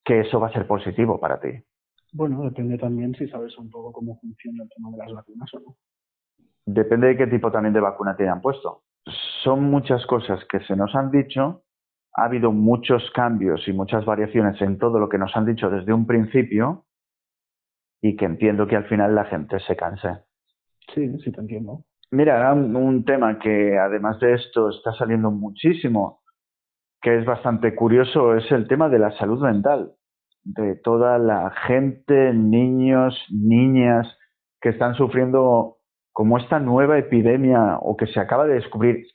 que 0.05 0.21
eso 0.21 0.41
va 0.41 0.49
a 0.49 0.53
ser 0.53 0.67
positivo 0.67 1.21
para 1.21 1.41
ti. 1.41 1.65
Bueno, 2.15 2.45
depende 2.45 2.79
también 2.79 3.13
si 3.17 3.27
sabes 3.27 3.59
un 3.59 3.69
poco 3.69 3.93
cómo 3.93 4.17
funciona 4.21 4.63
el 4.63 4.71
tema 4.71 4.91
de 4.93 4.99
las 4.99 5.13
vacunas 5.13 5.53
o 5.55 5.59
no. 5.59 5.77
Depende 6.65 7.09
de 7.09 7.17
qué 7.17 7.27
tipo 7.27 7.51
también 7.51 7.75
de 7.75 7.81
vacuna 7.81 8.17
te 8.17 8.23
hayan 8.23 8.41
puesto. 8.41 8.85
Son 9.43 9.65
muchas 9.65 10.07
cosas 10.07 10.39
que 10.49 10.61
se 10.61 10.77
nos 10.77 10.95
han 10.95 11.11
dicho, 11.11 11.65
ha 12.15 12.27
habido 12.27 12.53
muchos 12.53 13.11
cambios 13.11 13.67
y 13.67 13.73
muchas 13.73 14.05
variaciones 14.05 14.63
en 14.63 14.79
todo 14.79 15.01
lo 15.01 15.09
que 15.09 15.19
nos 15.19 15.37
han 15.37 15.45
dicho 15.45 15.69
desde 15.69 15.93
un 15.93 16.07
principio 16.07 16.87
y 18.01 18.15
que 18.15 18.27
entiendo 18.27 18.69
que 18.69 18.77
al 18.77 18.87
final 18.87 19.13
la 19.13 19.25
gente 19.25 19.59
se 19.59 19.75
canse. 19.75 20.21
Sí, 20.95 21.19
sí 21.19 21.33
te 21.33 21.41
entiendo. 21.41 21.85
Mira, 22.13 22.55
un 22.55 23.05
tema 23.05 23.41
que 23.41 23.77
además 23.77 24.21
de 24.21 24.35
esto 24.35 24.71
está 24.71 24.93
saliendo 24.93 25.33
muchísimo, 25.33 26.23
que 27.03 27.19
es 27.19 27.27
bastante 27.27 27.75
curioso, 27.75 28.37
es 28.37 28.49
el 28.53 28.69
tema 28.69 28.89
de 28.89 29.01
la 29.01 29.11
salud 29.19 29.43
mental 29.43 29.97
de 30.45 30.77
toda 30.77 31.19
la 31.19 31.51
gente, 31.67 32.33
niños, 32.33 33.19
niñas 33.31 34.07
que 34.61 34.69
están 34.71 34.95
sufriendo 34.95 35.79
como 36.13 36.39
esta 36.39 36.61
nueva 36.61 36.99
epidemia 36.99 37.79
o 37.81 37.97
que 37.97 38.07
se 38.07 38.21
acaba 38.21 38.47
de 38.47 38.55
descubrir 38.55 39.07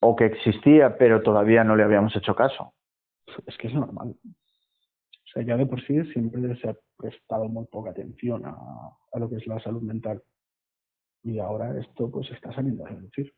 o 0.00 0.16
que 0.16 0.26
existía 0.26 0.98
pero 0.98 1.22
todavía 1.22 1.64
no 1.64 1.76
le 1.76 1.84
habíamos 1.84 2.14
hecho 2.16 2.34
caso. 2.34 2.74
Es 3.46 3.56
que 3.56 3.68
es 3.68 3.74
normal. 3.74 4.14
sea, 5.32 5.42
ya 5.42 5.56
de 5.56 5.66
por 5.66 5.80
sí 5.82 6.02
siempre 6.12 6.56
se 6.56 6.68
ha 6.68 6.76
prestado 6.96 7.48
muy 7.48 7.66
poca 7.66 7.90
atención 7.90 8.44
a, 8.44 9.18
lo 9.18 9.28
que 9.28 9.36
es 9.36 9.46
la 9.46 9.60
salud 9.60 9.82
mental. 9.82 10.22
Y 11.22 11.38
ahora 11.38 11.78
esto 11.78 12.10
pues 12.10 12.30
está 12.32 12.52
saliendo 12.52 12.84
a 12.84 12.88
reducir. 12.88 13.32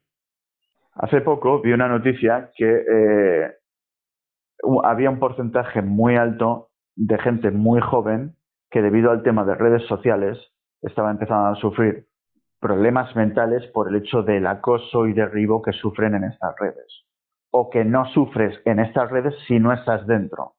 Hace 0.94 1.20
poco 1.20 1.60
vi 1.60 1.72
una 1.72 1.88
noticia 1.88 2.50
que 2.56 2.84
eh, 2.90 3.52
había 4.82 5.10
un 5.10 5.18
porcentaje 5.18 5.82
muy 5.82 6.16
alto 6.16 6.70
de 6.96 7.18
gente 7.18 7.50
muy 7.50 7.80
joven 7.80 8.34
que 8.70 8.82
debido 8.82 9.10
al 9.10 9.22
tema 9.22 9.44
de 9.44 9.54
redes 9.54 9.86
sociales 9.86 10.38
estaba 10.82 11.10
empezando 11.10 11.46
a 11.46 11.54
sufrir 11.56 12.08
problemas 12.58 13.14
mentales 13.14 13.64
por 13.72 13.88
el 13.88 13.96
hecho 13.96 14.22
del 14.22 14.46
acoso 14.46 15.06
y 15.06 15.12
derribo 15.12 15.62
que 15.62 15.72
sufren 15.72 16.14
en 16.14 16.24
estas 16.24 16.54
redes. 16.58 17.04
O 17.50 17.70
que 17.70 17.84
no 17.84 18.06
sufres 18.12 18.58
en 18.64 18.80
estas 18.80 19.10
redes 19.10 19.34
si 19.46 19.58
no 19.58 19.72
estás 19.72 20.06
dentro. 20.06 20.54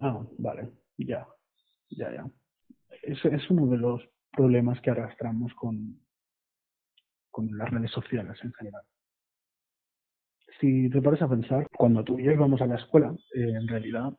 Ah, 0.00 0.20
vale, 0.38 0.68
ya, 0.96 1.26
ya, 1.90 2.12
ya. 2.12 2.24
Es, 3.02 3.24
es 3.24 3.50
uno 3.50 3.66
de 3.66 3.78
los 3.78 4.08
problemas 4.30 4.80
que 4.80 4.90
arrastramos 4.90 5.52
con, 5.54 5.98
con 7.30 7.56
las 7.56 7.70
redes 7.70 7.90
sociales 7.90 8.38
en 8.42 8.52
general. 8.52 8.82
Si 10.60 10.90
te 10.90 11.00
pones 11.00 11.22
a 11.22 11.28
pensar, 11.28 11.66
cuando 11.76 12.04
tú 12.04 12.18
y 12.18 12.24
yo 12.24 12.32
íbamos 12.32 12.60
a 12.60 12.66
la 12.66 12.76
escuela, 12.76 13.14
eh, 13.34 13.52
en 13.60 13.68
realidad 13.68 14.12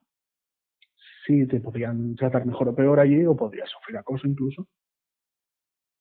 sí 1.30 1.46
te 1.46 1.60
podían 1.60 2.16
tratar 2.16 2.46
mejor 2.46 2.70
o 2.70 2.76
peor 2.76 3.00
allí 3.00 3.24
o 3.26 3.36
podrías 3.36 3.70
sufrir 3.70 3.98
acoso 3.98 4.28
incluso. 4.28 4.68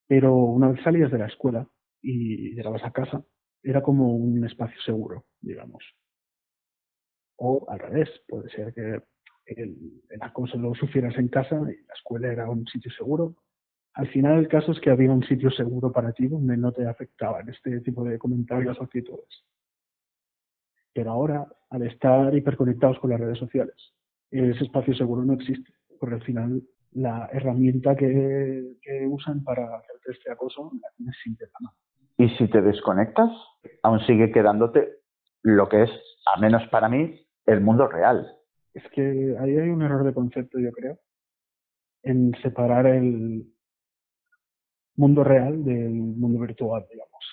Pero 0.06 0.34
una 0.34 0.68
vez 0.68 0.82
salías 0.82 1.12
de 1.12 1.18
la 1.18 1.26
escuela 1.26 1.68
y 2.00 2.54
llegabas 2.54 2.82
a 2.84 2.92
casa, 2.92 3.22
era 3.62 3.82
como 3.82 4.16
un 4.16 4.42
espacio 4.46 4.80
seguro, 4.80 5.26
digamos. 5.40 5.84
O 7.36 7.66
al 7.68 7.78
revés, 7.78 8.08
puede 8.26 8.48
ser 8.48 8.72
que 8.72 9.02
el, 9.44 9.76
acoso 10.20 10.56
lo 10.56 10.74
sufrieras 10.74 11.16
en 11.18 11.28
casa 11.28 11.56
y 11.56 11.84
la 11.86 11.94
escuela 11.94 12.32
era 12.32 12.48
un 12.48 12.66
sitio 12.66 12.90
seguro. 12.92 13.36
Al 13.92 14.08
final 14.08 14.38
el 14.38 14.48
caso 14.48 14.72
es 14.72 14.80
que 14.80 14.90
había 14.90 15.12
un 15.12 15.24
sitio 15.24 15.50
seguro 15.50 15.92
para 15.92 16.12
ti 16.12 16.26
donde 16.26 16.56
no 16.56 16.72
te 16.72 16.86
afectaban 16.86 17.48
este 17.50 17.80
tipo 17.80 18.02
de 18.02 18.18
comentarios 18.18 18.80
o 18.80 18.84
actitudes. 18.84 19.44
Pero 20.94 21.10
ahora, 21.10 21.46
al 21.68 21.82
estar 21.82 22.34
hiperconectados 22.34 22.98
con 22.98 23.10
las 23.10 23.20
redes 23.20 23.38
sociales, 23.38 23.92
ese 24.30 24.64
espacio 24.64 24.94
seguro 24.94 25.24
no 25.24 25.34
existe, 25.34 25.72
porque 25.98 26.16
al 26.16 26.22
final 26.22 26.62
la 26.92 27.28
herramienta 27.32 27.96
que, 27.96 28.76
usan 29.08 29.42
para 29.44 29.76
hacer 29.76 29.96
este 30.06 30.30
acoso 30.32 30.70
la 30.80 30.88
tienes 30.96 31.16
siempre 31.22 31.46
la 31.60 32.24
Y 32.24 32.28
si 32.36 32.48
te 32.48 32.62
desconectas, 32.62 33.30
aún 33.82 34.00
sigue 34.00 34.32
quedándote 34.32 34.88
lo 35.42 35.68
que 35.68 35.84
es, 35.84 35.90
a 36.34 36.40
menos 36.40 36.66
para 36.68 36.88
mí, 36.88 37.26
el 37.46 37.60
mundo 37.60 37.86
real. 37.86 38.34
Es 38.74 38.82
que 38.90 39.36
ahí 39.38 39.56
hay 39.56 39.68
un 39.68 39.82
error 39.82 40.04
de 40.04 40.14
concepto, 40.14 40.58
yo 40.58 40.72
creo, 40.72 40.98
en 42.02 42.32
separar 42.42 42.86
el 42.86 43.46
mundo 44.96 45.24
real 45.24 45.64
del 45.64 45.90
mundo 45.90 46.40
virtual, 46.40 46.86
digamos. 46.90 47.24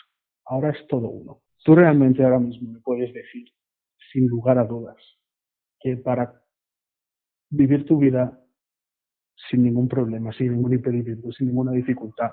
Ahora 0.45 0.69
es 0.69 0.87
todo 0.87 1.09
uno. 1.09 1.41
Tú 1.63 1.75
realmente 1.75 2.23
ahora 2.23 2.39
mismo 2.39 2.71
me 2.71 2.79
puedes 2.79 3.11
decir, 3.13 3.47
sin 4.11 4.27
lugar 4.27 4.59
a 4.59 4.65
dudas, 4.65 4.97
que 5.79 5.97
para 5.97 6.44
vivir 7.49 7.85
tu 7.85 7.97
vida 7.97 8.39
sin 9.49 9.63
ningún 9.63 9.87
problema, 9.87 10.31
sin 10.33 10.53
ningún 10.53 10.73
impedimento, 10.73 11.31
sin 11.31 11.47
ninguna 11.47 11.71
dificultad. 11.71 12.31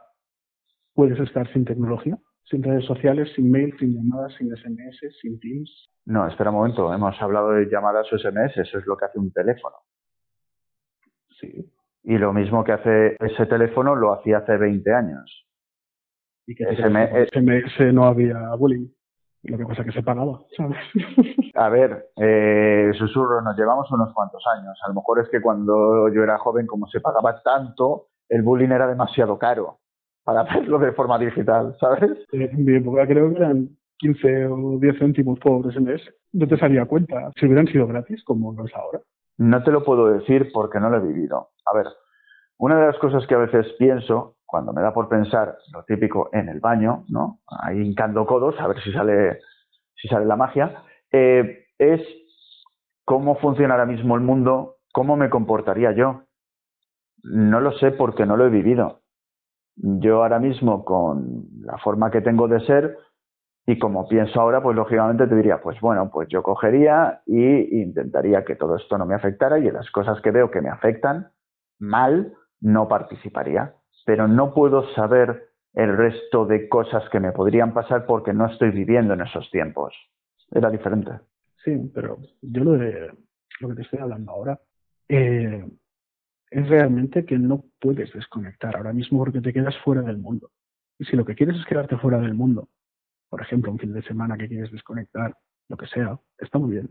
Puedes 0.94 1.18
estar 1.20 1.51
sin 1.53 1.64
tecnología, 1.64 2.18
sin 2.44 2.62
redes 2.62 2.85
sociales, 2.85 3.31
sin 3.35 3.51
mail, 3.51 3.75
sin 3.79 3.94
llamadas, 3.94 4.35
sin 4.35 4.55
SMS, 4.55 4.98
sin 5.20 5.38
Teams. 5.40 5.90
No, 6.05 6.27
espera 6.27 6.51
un 6.51 6.57
momento, 6.57 6.92
hemos 6.92 7.20
hablado 7.20 7.53
de 7.53 7.66
llamadas 7.66 8.12
o 8.12 8.18
SMS, 8.18 8.57
eso 8.59 8.79
es 8.79 8.87
lo 8.87 8.96
que 8.96 9.05
hace 9.07 9.18
un 9.18 9.33
teléfono. 9.33 9.77
Sí. 11.40 11.72
Y 12.05 12.18
lo 12.18 12.33
mismo 12.33 12.64
que 12.64 12.72
hace 12.72 13.16
ese 13.20 13.46
teléfono 13.46 13.94
lo 13.94 14.12
hacía 14.12 14.38
hace 14.38 14.57
20 14.57 14.92
años. 14.92 15.46
Y 16.46 16.55
que 16.55 16.64
SMS, 16.64 17.29
SMS 17.33 17.94
no 17.94 18.05
había 18.05 18.55
bullying. 18.59 18.88
Lo 19.44 19.59
que 19.59 19.66
pasa 19.66 19.83
es 19.83 19.87
que 19.87 19.92
se 19.92 20.02
pagaba, 20.02 20.40
¿sabes? 20.57 20.78
A 21.55 21.68
ver, 21.68 22.11
eh, 22.16 22.92
susurro, 22.96 23.42
nos 23.42 23.57
llevamos 23.57 23.90
unos 23.90 24.12
cuantos 24.14 24.42
años. 24.57 24.78
A 24.85 24.88
lo 24.88 24.94
mejor 24.94 25.20
es 25.20 25.28
que 25.31 25.40
cuando 25.40 26.09
yo 26.09 26.22
era 26.22 26.38
joven, 26.38 26.66
como 26.66 26.87
se 26.87 27.00
pagaba 27.00 27.42
tanto, 27.42 28.07
el 28.28 28.42
bullying 28.42 28.70
era 28.70 28.87
demasiado 28.87 29.38
caro 29.38 29.78
para 30.24 30.40
hacerlo 30.42 30.78
de 30.78 30.92
forma 30.92 31.18
digital, 31.18 31.76
¿sabes? 31.81 32.12
En 32.33 32.64
mi 32.64 32.76
época 32.76 33.07
creo 33.07 33.31
que 33.31 33.37
eran 33.37 33.70
15 33.98 34.46
o 34.46 34.78
10 34.78 34.98
céntimos 34.98 35.38
por 35.40 35.72
SMS. 35.72 36.02
No 36.33 36.46
te 36.46 36.57
salía 36.57 36.87
cuenta. 36.87 37.31
Si 37.38 37.46
hubieran 37.46 37.66
sido 37.66 37.87
gratis, 37.87 38.22
como 38.24 38.52
no 38.52 38.64
es 38.64 38.74
ahora. 38.74 39.00
No 39.38 39.62
te 39.62 39.72
lo 39.72 39.85
puedo 39.85 40.07
decir 40.07 40.50
porque 40.52 40.78
no 40.78 40.88
lo 40.88 40.98
he 40.98 41.07
vivido. 41.07 41.50
A 41.66 41.76
ver, 41.76 41.87
una 42.59 42.78
de 42.78 42.87
las 42.87 42.98
cosas 42.98 43.26
que 43.26 43.35
a 43.35 43.38
veces 43.38 43.66
pienso 43.78 44.37
cuando 44.53 44.75
me 44.75 44.83
da 44.83 44.93
por 44.93 45.09
pensar 45.09 45.57
lo 45.73 45.83
típico 45.85 46.29
en 46.31 46.51
el 46.51 46.61
baño, 46.61 47.07
¿no? 47.09 47.41
Ahí 47.49 47.81
hincando 47.81 48.27
codos 48.27 48.55
a 48.61 48.69
ver 48.69 48.83
si 48.83 48.93
sale, 48.93 49.41
si 49.95 50.09
sale 50.09 50.27
la 50.27 50.37
magia, 50.37 50.83
eh, 51.11 51.69
es 51.79 52.03
cómo 53.07 53.37
funciona 53.37 53.73
ahora 53.73 53.87
mismo 53.87 54.15
el 54.15 54.21
mundo, 54.21 54.77
cómo 54.93 55.17
me 55.17 55.31
comportaría 55.31 55.93
yo. 55.93 56.25
No 57.23 57.62
lo 57.62 57.73
sé 57.79 57.93
porque 57.93 58.27
no 58.27 58.37
lo 58.37 58.45
he 58.45 58.51
vivido. 58.51 59.01
Yo 59.77 60.23
ahora 60.23 60.38
mismo, 60.38 60.85
con 60.85 61.45
la 61.62 61.79
forma 61.79 62.11
que 62.11 62.21
tengo 62.21 62.47
de 62.47 62.61
ser 62.67 62.99
y 63.65 63.79
como 63.79 64.07
pienso 64.07 64.38
ahora, 64.38 64.62
pues 64.62 64.77
lógicamente 64.77 65.29
te 65.29 65.35
diría, 65.35 65.62
pues 65.62 65.81
bueno, 65.81 66.11
pues 66.12 66.29
yo 66.29 66.43
cogería 66.43 67.23
y 67.25 67.81
intentaría 67.81 68.45
que 68.45 68.57
todo 68.57 68.77
esto 68.77 68.99
no 68.99 69.07
me 69.07 69.15
afectara 69.15 69.59
y 69.59 69.69
en 69.69 69.75
las 69.75 69.91
cosas 69.91 70.21
que 70.21 70.31
veo 70.31 70.51
que 70.51 70.61
me 70.61 70.69
afectan 70.69 71.33
mal, 71.79 72.35
no 72.61 72.87
participaría 72.87 73.77
pero 74.05 74.29
no 74.29 74.55
puedo 74.55 74.93
saber 74.95 75.51
el 75.75 75.97
resto 75.97 76.45
de 76.45 76.69
cosas 76.69 77.09
que 77.11 77.21
me 77.21 77.33
podrían 77.33 77.73
pasar 77.73 78.07
porque 78.07 78.33
no 78.33 78.47
estoy 78.47 78.71
viviendo 78.71 79.15
en 79.15 79.23
esos 79.23 79.51
tiempos. 79.51 79.95
Era 80.51 80.71
diferente. 80.71 81.12
Sí, 81.65 81.91
pero 81.95 82.19
yo 82.43 82.65
lo 82.65 82.73
de 82.73 83.12
lo 83.61 83.69
que 83.69 83.75
te 83.75 83.83
estoy 83.83 84.01
hablando 84.01 84.33
ahora 84.33 84.61
eh, 85.09 85.65
es 86.51 86.69
realmente 86.69 87.25
que 87.25 87.38
no 87.38 87.65
puedes 87.81 88.12
desconectar 88.12 88.77
ahora 88.77 88.93
mismo 88.93 89.19
porque 89.19 89.41
te 89.41 89.53
quedas 89.53 89.77
fuera 89.85 90.03
del 90.03 90.19
mundo. 90.19 90.51
Y 90.99 91.05
si 91.05 91.17
lo 91.17 91.25
que 91.25 91.35
quieres 91.35 91.57
es 91.57 91.65
quedarte 91.65 91.97
fuera 91.97 92.19
del 92.19 92.35
mundo, 92.35 92.69
por 93.31 93.41
ejemplo, 93.41 93.73
un 93.73 93.79
fin 93.79 93.93
de 93.95 94.03
semana 94.03 94.37
que 94.37 94.49
quieres 94.49 94.71
desconectar, 94.71 95.35
lo 95.69 95.77
que 95.77 95.87
sea, 95.87 96.19
está 96.38 96.59
muy 96.59 96.73
bien. 96.73 96.91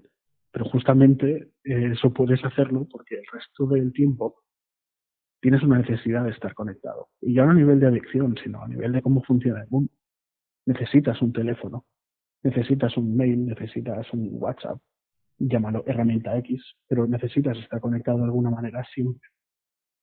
Pero 0.52 0.65
justamente 0.65 1.52
eh, 1.63 1.91
eso 1.93 2.12
puedes 2.12 2.43
hacerlo 2.43 2.88
porque 2.91 3.15
el 3.15 3.26
resto 3.32 3.67
del 3.67 3.93
tiempo 3.93 4.41
tienes 5.41 5.63
una 5.63 5.80
necesidad 5.80 6.23
de 6.23 6.32
estar 6.32 6.54
conectado. 6.54 7.10
Y 7.19 7.34
ya 7.34 7.45
no 7.45 7.51
a 7.51 7.56
nivel 7.56 7.80
de 7.80 7.88
adicción, 7.88 8.36
sino 8.41 8.62
a 8.62 8.67
nivel 8.67 8.93
de 8.93 9.01
cómo 9.01 9.21
funciona 9.23 9.62
el 9.62 9.69
mundo. 9.69 9.91
Necesitas 10.65 11.21
un 11.21 11.34
teléfono, 11.34 11.86
necesitas 12.43 12.95
un 12.95 13.17
mail, 13.17 13.45
necesitas 13.45 14.13
un 14.13 14.30
WhatsApp, 14.34 14.77
llámalo 15.39 15.84
herramienta 15.88 16.38
X, 16.38 16.63
pero 16.88 17.08
necesitas 17.08 17.58
estar 17.58 17.82
conectado 17.82 18.19
de 18.19 18.25
alguna 18.25 18.51
manera 18.51 18.84
siempre. 18.93 19.27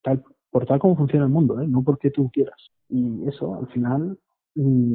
Tal, 0.03 0.22
por 0.51 0.66
tal 0.66 0.81
como 0.81 0.96
funciona 0.96 1.24
el 1.24 1.31
mundo, 1.31 1.61
¿eh? 1.61 1.66
no 1.68 1.83
porque 1.83 2.11
tú 2.11 2.31
quieras. 2.31 2.70
Y 2.88 3.27
eso, 3.29 3.55
al 3.55 3.68
final, 3.68 4.18
mm, 4.57 4.94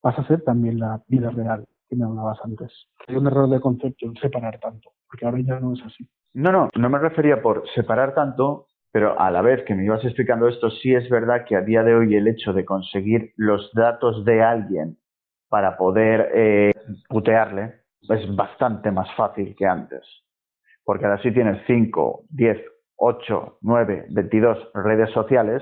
pasa 0.00 0.22
a 0.22 0.28
ser 0.28 0.42
también 0.42 0.78
la 0.78 1.02
vida 1.08 1.30
real 1.30 1.66
que 1.88 1.96
me 1.96 2.04
hablabas 2.04 2.38
antes. 2.44 2.70
Hay 3.06 3.16
un 3.16 3.26
error 3.26 3.48
de 3.48 3.60
concepto 3.60 4.06
en 4.06 4.14
separar 4.16 4.58
tanto, 4.60 4.90
porque 5.06 5.24
ahora 5.24 5.40
ya 5.40 5.58
no 5.60 5.72
es 5.72 5.82
así. 5.82 6.06
No, 6.34 6.52
no, 6.52 6.68
no 6.76 6.90
me 6.90 6.98
refería 6.98 7.40
por 7.40 7.64
separar 7.74 8.14
tanto, 8.14 8.66
pero 8.94 9.18
a 9.20 9.28
la 9.28 9.42
vez 9.42 9.64
que 9.64 9.74
me 9.74 9.84
ibas 9.84 10.04
explicando 10.04 10.46
esto, 10.46 10.70
sí 10.70 10.94
es 10.94 11.10
verdad 11.10 11.44
que 11.48 11.56
a 11.56 11.62
día 11.62 11.82
de 11.82 11.96
hoy 11.96 12.14
el 12.14 12.28
hecho 12.28 12.52
de 12.52 12.64
conseguir 12.64 13.32
los 13.34 13.72
datos 13.72 14.24
de 14.24 14.40
alguien 14.40 14.98
para 15.48 15.76
poder 15.76 16.30
eh, 16.32 16.72
putearle 17.08 17.74
es 18.02 18.36
bastante 18.36 18.92
más 18.92 19.12
fácil 19.16 19.56
que 19.58 19.66
antes. 19.66 20.00
Porque 20.84 21.06
ahora 21.06 21.20
sí 21.22 21.32
tienes 21.32 21.60
5, 21.66 22.26
10, 22.30 22.56
8, 22.94 23.58
9, 23.62 24.06
22 24.10 24.58
redes 24.74 25.10
sociales. 25.10 25.60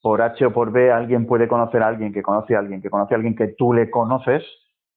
Por 0.00 0.22
H 0.22 0.46
o 0.46 0.52
por 0.54 0.72
B 0.72 0.90
alguien 0.90 1.26
puede 1.26 1.48
conocer 1.48 1.82
a 1.82 1.88
alguien 1.88 2.10
que 2.10 2.22
conoce 2.22 2.56
a 2.56 2.60
alguien 2.60 2.80
que 2.80 2.88
conoce 2.88 3.12
a 3.12 3.18
alguien 3.18 3.36
que 3.36 3.48
tú 3.48 3.74
le 3.74 3.90
conoces 3.90 4.44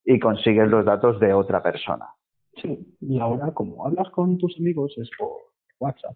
y 0.06 0.18
consigues 0.18 0.70
los 0.70 0.86
datos 0.86 1.20
de 1.20 1.34
otra 1.34 1.62
persona. 1.62 2.06
Sí, 2.62 2.96
y 3.02 3.20
ahora 3.20 3.52
como 3.54 3.86
hablas 3.86 4.10
con 4.12 4.38
tus 4.38 4.56
amigos 4.62 4.96
es 4.98 5.10
por 5.20 5.32
WhatsApp 5.78 6.16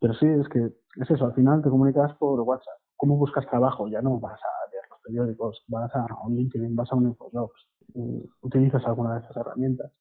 pero 0.00 0.14
sí, 0.14 0.26
es 0.26 0.48
que 0.48 0.72
es 1.00 1.10
eso, 1.10 1.26
al 1.26 1.34
final 1.34 1.62
te 1.62 1.70
comunicas 1.70 2.14
por 2.14 2.40
WhatsApp. 2.40 2.78
¿Cómo 2.96 3.16
buscas 3.16 3.46
trabajo? 3.46 3.88
Ya 3.88 4.00
no 4.00 4.18
vas 4.20 4.40
a 4.40 4.70
leer 4.70 4.84
los 4.90 5.00
periódicos, 5.02 5.64
vas 5.68 5.94
a 5.94 6.06
un 6.24 6.36
LinkedIn, 6.36 6.76
vas 6.76 6.90
a 6.92 6.96
un 6.96 7.08
Infojobs, 7.08 7.68
utilizas 8.42 8.84
alguna 8.86 9.14
de 9.14 9.20
esas 9.20 9.36
herramientas. 9.36 9.92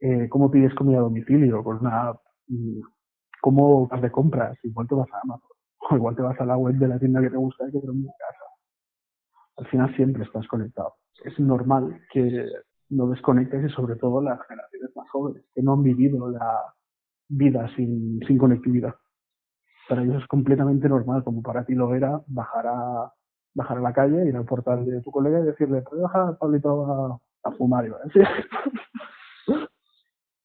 Eh, 0.00 0.28
¿Cómo 0.28 0.50
pides 0.50 0.74
comida 0.74 0.98
a 0.98 1.02
domicilio 1.02 1.62
con 1.64 1.78
una 1.78 2.08
app? 2.08 2.20
¿Cómo 3.40 3.86
vas 3.88 4.02
de 4.02 4.10
compras? 4.10 4.58
Igual 4.62 4.88
te 4.88 4.94
vas 4.94 5.08
a 5.12 5.20
Amazon, 5.22 5.50
o 5.90 5.96
igual 5.96 6.16
te 6.16 6.22
vas 6.22 6.40
a 6.40 6.46
la 6.46 6.56
web 6.56 6.74
de 6.76 6.88
la 6.88 6.98
tienda 6.98 7.20
que 7.20 7.30
te 7.30 7.36
gusta 7.36 7.68
y 7.68 7.72
que 7.72 7.80
te 7.80 7.86
en 7.86 8.04
casa. 8.04 8.44
Al 9.56 9.66
final 9.66 9.94
siempre 9.96 10.24
estás 10.24 10.46
conectado. 10.48 10.94
Es 11.24 11.38
normal 11.38 12.00
que 12.12 12.48
no 12.90 13.08
desconectes 13.08 13.70
y 13.70 13.74
sobre 13.74 13.96
todo 13.96 14.20
las 14.20 14.40
generaciones 14.46 14.90
más 14.96 15.08
jóvenes, 15.10 15.44
que 15.54 15.62
no 15.62 15.74
han 15.74 15.82
vivido 15.82 16.30
la 16.30 16.74
vida 17.28 17.68
sin, 17.76 18.20
sin 18.26 18.38
conectividad. 18.38 18.94
Para 19.88 20.02
ellos 20.02 20.22
es 20.22 20.28
completamente 20.28 20.88
normal, 20.88 21.24
como 21.24 21.42
para 21.42 21.64
ti 21.64 21.74
lo 21.74 21.94
era 21.94 22.20
bajar 22.26 22.66
a, 22.66 23.12
bajar 23.54 23.78
a 23.78 23.80
la 23.80 23.92
calle, 23.92 24.26
ir 24.26 24.36
al 24.36 24.44
portal 24.44 24.84
de 24.84 25.00
tu 25.02 25.10
colega 25.10 25.40
y 25.40 25.44
decirle, 25.44 25.82
¿puedo 25.82 26.02
bajar 26.02 26.38
Pablito 26.38 26.86
a, 26.86 27.48
a 27.48 27.52
fumar? 27.52 27.86
Y 27.86 27.90
va 27.90 27.98
a 27.98 28.04
decir, 28.04 28.26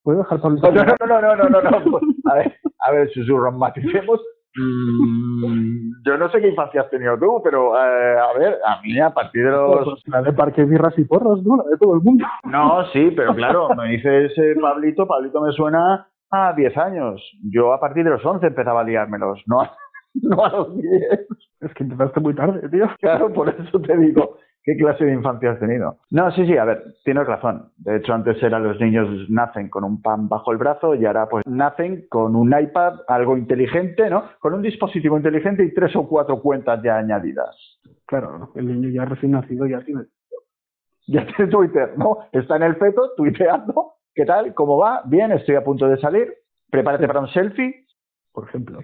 ¿Puedo 0.03 0.19
bajar 0.19 0.41
Pablito? 0.41 0.71
No, 0.71 0.83
no, 0.83 0.95
no, 0.99 1.35
no, 1.35 1.49
no, 1.49 1.61
no, 1.61 1.61
no. 1.61 1.99
A 2.31 2.35
ver, 2.35 2.55
a 2.85 2.91
ver, 2.91 3.09
susurros, 3.11 3.55
maticemos. 3.55 4.21
Mm, 4.55 6.03
yo 6.05 6.17
no 6.17 6.29
sé 6.31 6.41
qué 6.41 6.49
infancia 6.49 6.81
has 6.81 6.89
tenido 6.89 7.17
tú, 7.19 7.41
pero 7.43 7.75
eh, 7.75 8.17
a 8.19 8.33
ver, 8.37 8.57
a 8.65 8.81
mí 8.81 8.99
a 8.99 9.11
partir 9.11 9.45
de 9.45 9.51
los... 9.51 9.85
Pues 9.85 10.07
la 10.07 10.21
de 10.21 10.33
parque, 10.33 10.63
birras 10.65 10.97
y 10.97 11.03
porros, 11.03 11.43
¿no? 11.43 11.57
La 11.57 11.63
de 11.69 11.77
todo 11.77 11.95
el 11.95 12.01
mundo. 12.01 12.25
No, 12.45 12.85
sí, 12.91 13.11
pero 13.15 13.35
claro, 13.35 13.69
me 13.75 13.91
dices 13.91 14.31
eh, 14.37 14.55
Pablito, 14.59 15.07
Pablito 15.07 15.41
me 15.41 15.51
suena 15.51 16.07
a 16.31 16.53
10 16.53 16.77
años. 16.77 17.21
Yo 17.43 17.73
a 17.73 17.79
partir 17.79 18.03
de 18.03 18.11
los 18.11 18.25
11 18.25 18.47
empezaba 18.47 18.81
a 18.81 18.83
liármelos, 18.83 19.41
no 19.47 19.61
a, 19.61 19.75
no 20.21 20.43
a 20.43 20.49
los 20.49 20.75
10. 20.75 21.27
Es 21.61 21.73
que 21.73 21.83
empezaste 21.83 22.19
muy 22.19 22.35
tarde, 22.35 22.67
tío. 22.69 22.87
Claro, 22.99 23.31
por 23.33 23.49
eso 23.49 23.81
te 23.81 23.97
digo, 23.97 24.37
¿qué 24.63 24.75
clase 24.77 25.05
de 25.05 25.13
infancia 25.13 25.51
has 25.51 25.59
tenido? 25.59 25.97
No, 26.11 26.31
sí, 26.31 26.45
sí, 26.45 26.57
a 26.57 26.65
ver, 26.65 26.83
tienes 27.03 27.27
razón. 27.27 27.71
De 27.77 27.97
hecho, 27.97 28.13
antes 28.13 28.41
eran 28.41 28.63
los 28.63 28.79
niños 28.79 29.07
nacen 29.29 29.69
con 29.69 29.83
un 29.83 30.01
pan 30.01 30.27
bajo 30.29 30.51
el 30.51 30.57
brazo 30.57 30.95
y 30.95 31.05
ahora 31.05 31.27
pues 31.27 31.45
nacen 31.45 32.05
con 32.09 32.35
un 32.35 32.53
iPad, 32.57 32.99
algo 33.07 33.37
inteligente, 33.37 34.09
¿no? 34.09 34.23
Con 34.39 34.53
un 34.53 34.61
dispositivo 34.61 35.17
inteligente 35.17 35.63
y 35.63 35.73
tres 35.73 35.95
o 35.95 36.07
cuatro 36.07 36.41
cuentas 36.41 36.81
ya 36.83 36.97
añadidas. 36.97 37.79
Claro, 38.05 38.51
el 38.55 38.67
niño 38.67 38.89
ya 38.89 39.05
recién 39.05 39.31
nacido 39.31 39.65
ya 39.67 39.81
tiene... 39.81 40.03
Ya 41.07 41.25
tiene 41.35 41.51
Twitter, 41.51 41.97
¿no? 41.97 42.19
Está 42.31 42.57
en 42.57 42.63
el 42.63 42.75
feto, 42.75 43.11
tuiteando. 43.17 43.98
¿Qué 44.19 44.25
tal? 44.25 44.53
¿Cómo 44.53 44.77
va? 44.77 45.01
Bien, 45.05 45.31
estoy 45.31 45.55
a 45.55 45.63
punto 45.63 45.87
de 45.87 45.97
salir. 45.97 46.33
Prepárate 46.69 47.07
para 47.07 47.21
un 47.21 47.29
selfie. 47.29 47.85
por 48.33 48.49
ejemplo, 48.49 48.81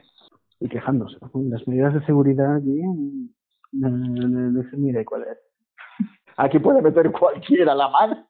y 0.62 0.70
quejándose. 0.70 1.18
Las 1.50 1.68
medidas 1.68 1.94
de 1.94 2.06
seguridad 2.06 2.56
aquí, 2.56 2.82
no, 3.74 3.90
no, 3.90 4.30
no, 4.30 4.52
no 4.52 4.70
se 4.70 4.78
mira 4.78 5.04
cuál 5.04 5.24
es. 5.24 5.38
Aquí 6.38 6.58
puede 6.60 6.82
meter 6.82 7.12
cualquiera 7.12 7.76
la 7.76 7.90
mano. 7.90 8.30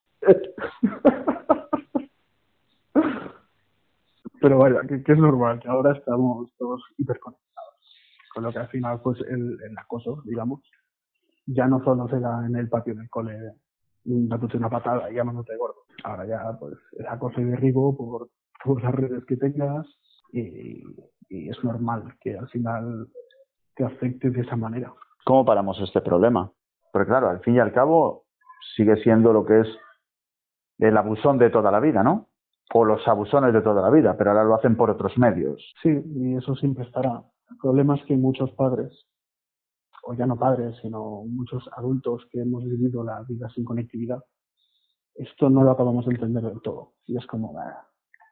Pero 4.41 4.57
vaya, 4.57 4.81
que, 4.89 5.03
que 5.03 5.11
es 5.11 5.19
normal, 5.19 5.59
que 5.59 5.67
ahora 5.67 5.91
estamos 5.95 6.51
todos 6.57 6.81
hiperconectados. 6.97 7.75
Con 8.33 8.45
lo 8.45 8.51
que 8.51 8.57
al 8.57 8.69
final, 8.69 8.99
pues 9.03 9.19
el, 9.29 9.59
el 9.61 9.77
acoso, 9.77 10.23
digamos, 10.25 10.59
ya 11.45 11.67
no 11.67 11.83
solo 11.83 12.07
se 12.07 12.19
da 12.19 12.47
en 12.47 12.55
el 12.55 12.67
patio 12.67 12.95
del 12.95 13.11
cole, 13.11 13.37
dándote 14.05 14.57
una 14.57 14.69
patada 14.69 15.11
y 15.11 15.15
llamándote 15.15 15.57
gordo. 15.57 15.81
Ahora 16.03 16.25
ya, 16.25 16.57
pues, 16.59 16.75
el 16.97 17.07
acoso 17.07 17.41
y 17.41 17.45
derribo 17.45 17.97
por 17.97 18.29
todas 18.63 18.83
las 18.83 18.95
redes 18.95 19.25
que 19.25 19.37
tengas 19.37 19.85
y, 20.31 20.83
y 21.29 21.49
es 21.49 21.63
normal 21.63 22.15
que 22.21 22.37
al 22.37 22.47
final 22.49 23.07
te 23.75 23.83
afecte 23.83 24.29
de 24.29 24.41
esa 24.41 24.55
manera. 24.55 24.93
¿Cómo 25.25 25.43
paramos 25.45 25.79
este 25.81 26.01
problema? 26.01 26.51
Porque 26.91 27.09
claro, 27.09 27.29
al 27.29 27.41
fin 27.41 27.55
y 27.55 27.59
al 27.59 27.73
cabo 27.73 28.23
sigue 28.75 28.95
siendo 28.97 29.33
lo 29.33 29.45
que 29.45 29.61
es 29.61 29.67
el 30.79 30.95
abusón 30.97 31.37
de 31.37 31.49
toda 31.49 31.71
la 31.71 31.79
vida, 31.79 32.03
¿no? 32.03 32.27
O 32.73 32.85
los 32.85 33.07
abusones 33.07 33.53
de 33.53 33.61
toda 33.61 33.81
la 33.81 33.89
vida, 33.89 34.15
pero 34.17 34.31
ahora 34.31 34.43
lo 34.43 34.55
hacen 34.55 34.75
por 34.75 34.89
otros 34.89 35.17
medios. 35.17 35.73
Sí, 35.81 35.89
y 36.15 36.35
eso 36.35 36.55
siempre 36.55 36.83
estará. 36.83 37.23
El 37.49 37.57
problema 37.57 37.95
es 37.95 38.03
que 38.05 38.17
muchos 38.17 38.51
padres, 38.51 39.05
o 40.07 40.13
ya 40.13 40.27
no 40.27 40.37
padres, 40.37 40.77
sino 40.81 41.23
muchos 41.25 41.67
adultos 41.75 42.27
que 42.31 42.39
hemos 42.41 42.63
vivido 42.63 43.03
la 43.03 43.23
vida 43.23 43.49
sin 43.49 43.65
conectividad, 43.65 44.23
esto 45.15 45.49
no 45.49 45.63
lo 45.63 45.71
acabamos 45.71 46.05
de 46.05 46.13
entender 46.13 46.43
del 46.43 46.61
todo. 46.61 46.93
Y 47.07 47.17
es 47.17 47.25
como, 47.25 47.53
bah, 47.53 47.87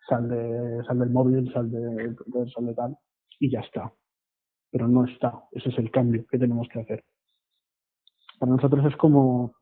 sal, 0.07 0.29
de, 0.29 0.83
sal 0.85 0.99
del 0.99 1.09
móvil, 1.09 1.51
sal 1.51 1.71
de, 1.71 2.15
sal 2.53 2.65
de 2.67 2.75
tal, 2.75 2.97
y 3.39 3.49
ya 3.49 3.61
está. 3.61 3.91
Pero 4.69 4.87
no 4.87 5.05
está. 5.05 5.45
Ese 5.51 5.69
es 5.69 5.77
el 5.79 5.89
cambio 5.89 6.25
que 6.29 6.37
tenemos 6.37 6.67
que 6.71 6.81
hacer. 6.81 7.03
Para 8.37 8.51
nosotros 8.51 8.85
es 8.85 8.95
como, 8.97 9.53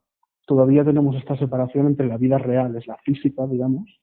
todavía 0.46 0.84
tenemos 0.84 1.16
esta 1.16 1.38
separación 1.38 1.88
entre 1.88 2.08
la 2.08 2.18
vida 2.18 2.38
real, 2.38 2.76
es 2.76 2.88
la 2.88 2.98
física, 2.98 3.48
digamos, 3.48 4.01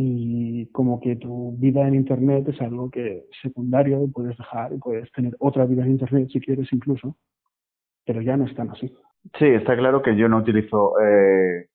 y 0.00 0.66
como 0.66 1.00
que 1.00 1.16
tu 1.16 1.56
vida 1.58 1.88
en 1.88 1.96
Internet 1.96 2.46
es 2.46 2.60
algo 2.60 2.88
que 2.88 3.26
es 3.28 3.40
secundario, 3.42 4.08
puedes 4.14 4.38
dejar 4.38 4.72
y 4.72 4.78
puedes 4.78 5.10
tener 5.10 5.34
otra 5.40 5.66
vida 5.66 5.82
en 5.82 5.90
Internet 5.90 6.28
si 6.32 6.38
quieres 6.38 6.72
incluso, 6.72 7.16
pero 8.06 8.22
ya 8.22 8.36
no 8.36 8.46
es 8.46 8.54
tan 8.54 8.70
así. 8.70 8.86
Sí, 9.36 9.46
está 9.46 9.76
claro 9.76 10.00
que 10.00 10.16
yo 10.16 10.28
no 10.28 10.36
utilizo 10.36 10.92
eh, 11.00 11.66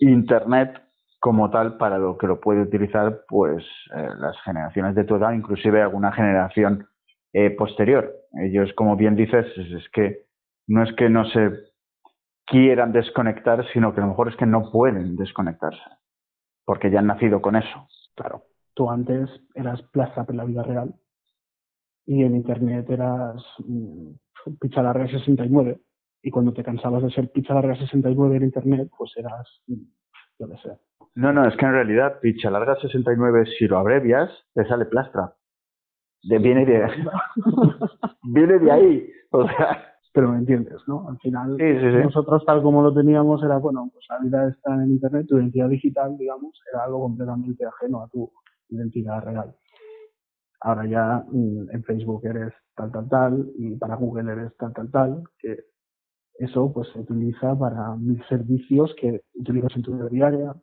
Internet 0.00 0.82
como 1.18 1.48
tal 1.48 1.78
para 1.78 1.96
lo 1.96 2.18
que 2.18 2.26
lo 2.26 2.40
puede 2.40 2.60
utilizar 2.60 3.22
pues 3.26 3.64
eh, 3.96 4.08
las 4.18 4.38
generaciones 4.42 4.94
de 4.94 5.04
tu 5.04 5.16
edad, 5.16 5.32
inclusive 5.32 5.80
alguna 5.80 6.12
generación 6.12 6.86
eh, 7.32 7.48
posterior. 7.52 8.12
Ellos, 8.34 8.70
como 8.74 8.96
bien 8.96 9.16
dices, 9.16 9.46
es, 9.56 9.72
es 9.72 9.88
que 9.94 10.26
no 10.66 10.82
es 10.82 10.92
que 10.92 11.08
no 11.08 11.24
se 11.30 11.52
quieran 12.46 12.92
desconectar, 12.92 13.66
sino 13.72 13.94
que 13.94 14.02
a 14.02 14.04
lo 14.04 14.10
mejor 14.10 14.28
es 14.28 14.36
que 14.36 14.44
no 14.44 14.70
pueden 14.70 15.16
desconectarse, 15.16 15.80
porque 16.66 16.90
ya 16.90 16.98
han 16.98 17.06
nacido 17.06 17.40
con 17.40 17.56
eso. 17.56 17.88
Claro, 18.14 18.42
tú 18.74 18.90
antes 18.90 19.30
eras 19.54 19.80
plaza 19.90 20.26
en 20.28 20.36
la 20.36 20.44
vida 20.44 20.62
real 20.62 20.94
y 22.04 22.22
en 22.22 22.36
Internet 22.36 22.90
eras 22.90 23.42
picha 24.60 24.82
larga 24.82 25.08
69 25.08 25.80
y 26.22 26.30
cuando 26.30 26.52
te 26.52 26.62
cansabas 26.62 27.02
de 27.02 27.10
ser 27.10 27.30
picha 27.30 27.54
larga 27.54 27.76
69 27.76 28.36
en 28.36 28.42
Internet, 28.44 28.90
pues 28.96 29.12
eras, 29.16 29.48
mm, 29.66 29.82
yo 30.38 30.48
qué 30.48 30.56
sé. 30.58 30.70
No, 31.14 31.32
no, 31.32 31.48
es 31.48 31.56
que 31.56 31.64
en 31.64 31.72
realidad 31.72 32.20
picha 32.20 32.50
larga 32.50 32.76
69, 32.76 33.46
si 33.58 33.66
lo 33.66 33.78
abrevias, 33.78 34.30
te 34.52 34.66
sale 34.66 34.84
plastra. 34.84 35.32
De, 36.22 36.38
viene 36.38 36.66
de 36.66 36.86
viene 38.22 38.58
de 38.58 38.70
ahí. 38.70 39.10
O 39.30 39.46
sea, 39.46 39.95
pero 40.16 40.32
me 40.32 40.38
entiendes, 40.38 40.80
¿no? 40.86 41.06
Al 41.10 41.18
final, 41.18 41.58
Sí, 41.58 41.74
sí, 41.78 41.90
sí. 41.90 41.96
nosotros 42.04 42.42
tal 42.46 42.62
como 42.62 42.80
lo 42.80 42.94
teníamos 42.94 43.42
era, 43.42 43.58
bueno, 43.58 43.90
pues 43.92 44.06
la 44.08 44.18
vida 44.20 44.48
está 44.48 44.74
en 44.74 44.92
Internet, 44.92 45.26
tu 45.28 45.36
identidad 45.36 45.68
digital, 45.68 46.16
digamos, 46.16 46.58
era 46.72 46.84
algo 46.84 47.00
completamente 47.02 47.66
ajeno 47.66 48.02
a 48.02 48.08
tu 48.08 48.32
identidad 48.70 49.22
real. 49.22 49.54
Ahora 50.62 50.86
ya 50.86 51.22
mm, 51.30 51.68
en 51.70 51.84
Facebook 51.84 52.24
eres 52.24 52.54
tal, 52.74 52.90
tal, 52.92 53.08
tal, 53.10 53.52
y 53.58 53.76
para 53.76 53.96
Google 53.96 54.32
eres 54.32 54.56
tal, 54.56 54.72
tal, 54.72 54.90
tal, 54.90 55.22
que 55.38 55.64
eso 56.38 56.72
pues 56.72 56.88
se 56.94 57.00
utiliza 57.00 57.54
para 57.58 57.94
mil 57.96 58.24
servicios 58.26 58.94
que 58.98 59.20
utilizas 59.34 59.76
en 59.76 59.82
tu 59.82 59.92
vida 59.92 60.08
diaria. 60.08 60.54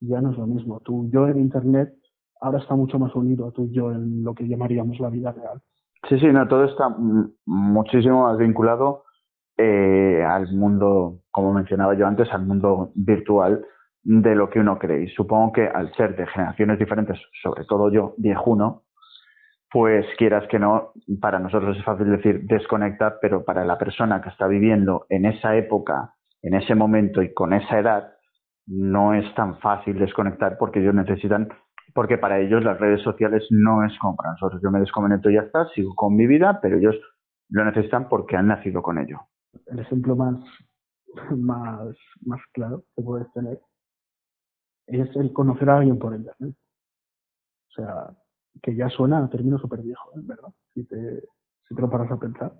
Ya 0.00 0.20
no 0.20 0.32
es 0.32 0.38
lo 0.38 0.48
mismo. 0.48 0.80
Tu 0.80 1.08
yo 1.10 1.28
en 1.28 1.38
Internet 1.38 1.94
ahora 2.40 2.58
está 2.58 2.74
mucho 2.74 2.98
más 2.98 3.14
unido 3.14 3.46
a 3.46 3.52
tu 3.52 3.70
yo 3.70 3.92
en 3.92 4.24
lo 4.24 4.34
que 4.34 4.48
llamaríamos 4.48 4.98
la 4.98 5.08
vida 5.08 5.30
real. 5.30 5.62
Sí, 6.08 6.18
sí, 6.20 6.26
no, 6.26 6.46
todo 6.46 6.64
está 6.64 6.88
muchísimo 7.46 8.22
más 8.24 8.38
vinculado 8.38 9.04
eh, 9.56 10.22
al 10.24 10.52
mundo, 10.52 11.20
como 11.30 11.52
mencionaba 11.52 11.94
yo 11.94 12.06
antes, 12.06 12.30
al 12.32 12.46
mundo 12.46 12.92
virtual 12.94 13.64
de 14.02 14.36
lo 14.36 14.48
que 14.48 14.60
uno 14.60 14.78
cree. 14.78 15.04
Y 15.04 15.08
supongo 15.08 15.52
que 15.52 15.66
al 15.66 15.92
ser 15.94 16.14
de 16.14 16.26
generaciones 16.28 16.78
diferentes, 16.78 17.18
sobre 17.42 17.64
todo 17.64 17.90
yo, 17.90 18.14
viejuno, 18.18 18.82
pues 19.70 20.06
quieras 20.16 20.46
que 20.48 20.60
no, 20.60 20.92
para 21.20 21.40
nosotros 21.40 21.76
es 21.76 21.84
fácil 21.84 22.10
decir 22.10 22.42
desconectar, 22.44 23.18
pero 23.20 23.44
para 23.44 23.64
la 23.64 23.76
persona 23.76 24.22
que 24.22 24.28
está 24.28 24.46
viviendo 24.46 25.06
en 25.08 25.26
esa 25.26 25.56
época, 25.56 26.14
en 26.42 26.54
ese 26.54 26.76
momento 26.76 27.20
y 27.20 27.34
con 27.34 27.52
esa 27.52 27.80
edad, 27.80 28.12
no 28.66 29.14
es 29.14 29.34
tan 29.34 29.58
fácil 29.58 29.98
desconectar 29.98 30.56
porque 30.58 30.80
ellos 30.80 30.94
necesitan 30.94 31.48
porque 31.96 32.18
para 32.18 32.38
ellos 32.38 32.62
las 32.62 32.78
redes 32.78 33.00
sociales 33.00 33.42
no 33.48 33.82
es 33.82 33.98
como 33.98 34.14
para 34.16 34.32
nosotros. 34.32 34.60
Yo 34.62 34.70
me 34.70 34.80
desconecto 34.80 35.30
y 35.30 35.34
ya 35.34 35.40
está, 35.40 35.66
sigo 35.70 35.94
con 35.94 36.14
mi 36.14 36.26
vida, 36.26 36.60
pero 36.60 36.76
ellos 36.76 36.94
lo 37.48 37.64
necesitan 37.64 38.06
porque 38.10 38.36
han 38.36 38.48
nacido 38.48 38.82
con 38.82 38.98
ello. 38.98 39.18
el 39.64 39.78
ejemplo 39.78 40.14
más, 40.14 40.38
más, 41.36 41.96
más 42.20 42.40
claro 42.52 42.84
que 42.94 43.02
puedes 43.02 43.32
tener 43.32 43.58
es 44.86 45.16
el 45.16 45.32
conocer 45.32 45.70
a 45.70 45.78
alguien 45.78 45.98
por 45.98 46.14
internet. 46.14 46.54
O 47.70 47.72
sea, 47.72 48.10
que 48.62 48.76
ya 48.76 48.90
suena 48.90 49.24
a 49.24 49.30
término 49.30 49.58
súper 49.58 49.80
viejo, 49.80 50.10
¿eh? 50.16 50.20
¿verdad? 50.22 50.50
Si 50.74 50.84
te, 50.84 51.22
si 51.66 51.74
te 51.74 51.80
lo 51.80 51.88
paras 51.88 52.12
a 52.12 52.20
pensar. 52.20 52.52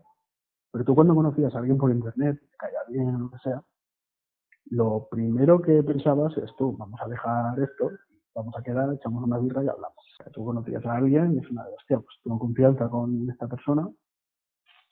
Pero 0.72 0.82
tú 0.82 0.94
cuando 0.94 1.14
conocías 1.14 1.54
a 1.54 1.58
alguien 1.58 1.76
por 1.76 1.90
internet, 1.90 2.40
te 2.40 2.56
caía 2.56 2.78
bien, 2.88 3.20
lo 3.20 3.30
que 3.30 3.38
sea, 3.38 3.62
lo 4.70 5.08
primero 5.10 5.60
que 5.60 5.82
pensabas 5.82 6.34
es 6.38 6.50
tú, 6.56 6.74
vamos 6.76 6.98
a 7.02 7.08
dejar 7.08 7.60
esto, 7.60 7.90
vamos 8.36 8.54
a 8.56 8.62
quedar, 8.62 8.92
echamos 8.92 9.24
una 9.24 9.38
birra 9.38 9.64
y 9.64 9.68
hablamos. 9.68 9.96
Tú 10.32 10.44
conocías 10.44 10.84
a 10.84 10.96
alguien 10.96 11.34
y 11.34 11.38
es 11.38 11.50
una 11.50 11.64
de, 11.64 11.72
hostia, 11.72 11.98
pues 11.98 12.16
tengo 12.22 12.38
confianza 12.38 12.88
con 12.88 13.28
esta 13.30 13.48
persona, 13.48 13.88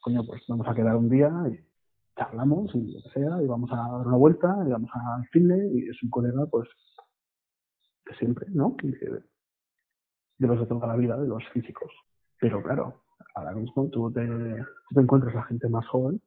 coño, 0.00 0.24
pues 0.26 0.42
vamos 0.48 0.66
a 0.66 0.74
quedar 0.74 0.96
un 0.96 1.08
día 1.08 1.30
y 1.50 1.58
charlamos 2.16 2.74
y 2.74 2.92
lo 2.92 3.02
que 3.02 3.10
sea, 3.10 3.42
y 3.42 3.46
vamos 3.46 3.70
a 3.72 3.76
dar 3.76 4.06
una 4.06 4.16
vuelta, 4.16 4.56
y 4.66 4.70
vamos 4.70 4.90
al 4.94 5.28
cine, 5.32 5.68
y 5.72 5.88
es 5.88 6.02
un 6.02 6.10
colega, 6.10 6.46
pues, 6.46 6.68
de 8.06 8.14
siempre, 8.16 8.46
¿no? 8.50 8.76
De, 8.82 9.22
los 10.46 10.60
de 10.60 10.66
toda 10.66 10.86
la 10.86 10.96
vida, 10.96 11.16
de 11.16 11.26
los 11.26 11.42
físicos. 11.52 11.90
Pero 12.40 12.62
claro, 12.62 13.02
ahora 13.34 13.52
mismo 13.52 13.88
tú 13.88 14.10
te, 14.12 14.26
te 14.26 15.00
encuentras 15.00 15.34
a 15.36 15.42
gente 15.44 15.68
más 15.68 15.86
joven 15.88 16.20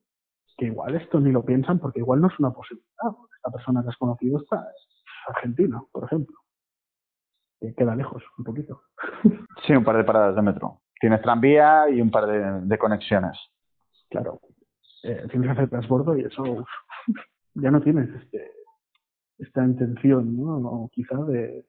que 0.57 0.65
igual 0.65 0.95
esto 0.95 1.19
ni 1.19 1.31
lo 1.31 1.45
piensan 1.45 1.77
porque 1.77 1.99
igual 1.99 2.19
no 2.19 2.27
es 2.27 2.39
una 2.39 2.51
posibilidad. 2.51 3.11
Esta 3.35 3.51
persona 3.51 3.83
que 3.83 3.89
has 3.89 3.97
conocido 3.97 4.39
está 4.39 4.59
es 4.71 4.87
argentina, 5.27 5.83
por 5.91 6.05
ejemplo. 6.05 6.35
Que 7.59 7.73
queda 7.73 7.95
lejos 7.95 8.23
un 8.37 8.43
poquito. 8.43 8.81
Sí, 9.65 9.73
un 9.73 9.83
par 9.83 9.97
de 9.97 10.03
paradas 10.03 10.35
de 10.35 10.41
metro. 10.43 10.81
Tienes 10.99 11.21
tranvía 11.21 11.89
y 11.89 11.99
un 11.99 12.11
par 12.11 12.25
de, 12.25 12.77
conexiones. 12.77 13.37
Claro. 14.09 14.39
Eh, 15.03 15.25
tienes 15.29 15.47
que 15.47 15.51
hacer 15.51 15.69
transbordo 15.69 16.15
y 16.15 16.21
eso 16.21 16.65
ya 17.55 17.71
no 17.71 17.81
tienes 17.81 18.07
este, 18.09 18.51
esta 19.39 19.65
intención, 19.65 20.37
¿no? 20.37 20.89
quizá 20.93 21.17
de, 21.23 21.65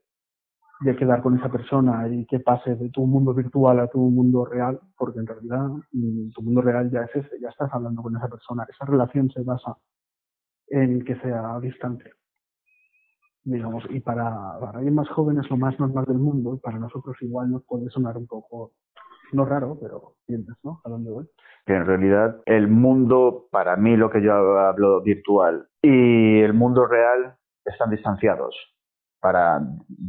de 0.81 0.97
quedar 0.97 1.23
con 1.23 1.37
esa 1.37 1.51
persona 1.51 2.09
y 2.09 2.25
que 2.27 2.41
pase 2.41 2.77
de 2.77 2.89
tu 2.91 3.07
mundo 3.07 3.35
virtual 3.35 3.81
a 3.81 3.89
tu 3.89 3.99
mundo 3.99 4.45
real, 4.45 4.81
porque 4.97 5.19
en 5.19 5.27
realidad 5.27 5.69
mm, 5.93 6.31
tu 6.31 6.43
mundo 6.43 6.61
real 6.63 6.91
ya 6.91 7.03
es 7.03 7.17
ese, 7.17 7.41
ya 7.41 7.49
estás 7.49 7.73
hablando 7.73 8.03
con 8.03 8.17
esa 8.17 8.29
persona. 8.29 8.67
Esa 8.69 8.85
relación 8.85 9.31
se 9.31 9.43
basa 9.43 9.77
en 10.69 11.05
que 11.05 11.17
sea 11.17 11.59
distante. 11.61 12.13
Digamos, 13.45 13.85
y 13.91 14.01
para, 14.01 14.59
para 14.61 14.79
alguien 14.79 14.95
más 14.95 15.09
joven 15.11 15.39
es 15.39 15.49
lo 15.51 15.57
más 15.57 15.79
normal 15.79 16.05
del 16.05 16.19
mundo, 16.19 16.55
y 16.55 16.59
para 16.59 16.79
nosotros 16.79 17.17
igual 17.21 17.51
nos 17.51 17.65
puede 17.65 17.89
sonar 17.91 18.17
un 18.17 18.27
poco, 18.27 18.73
no 19.33 19.45
raro, 19.45 19.79
pero 19.81 20.15
entiendes, 20.27 20.57
¿no? 20.63 20.81
A 20.85 20.89
dónde 20.89 21.11
voy. 21.11 21.27
Que 21.65 21.75
en 21.75 21.87
realidad 21.87 22.43
el 22.47 22.69
mundo, 22.69 23.47
para 23.51 23.77
mí 23.77 23.97
lo 23.97 24.11
que 24.11 24.23
yo 24.23 24.33
hablo 24.33 25.03
virtual 25.03 25.69
y 25.83 26.41
el 26.41 26.53
mundo 26.53 26.87
real 26.87 27.37
están 27.65 27.91
distanciados 27.91 28.55
para 29.21 29.61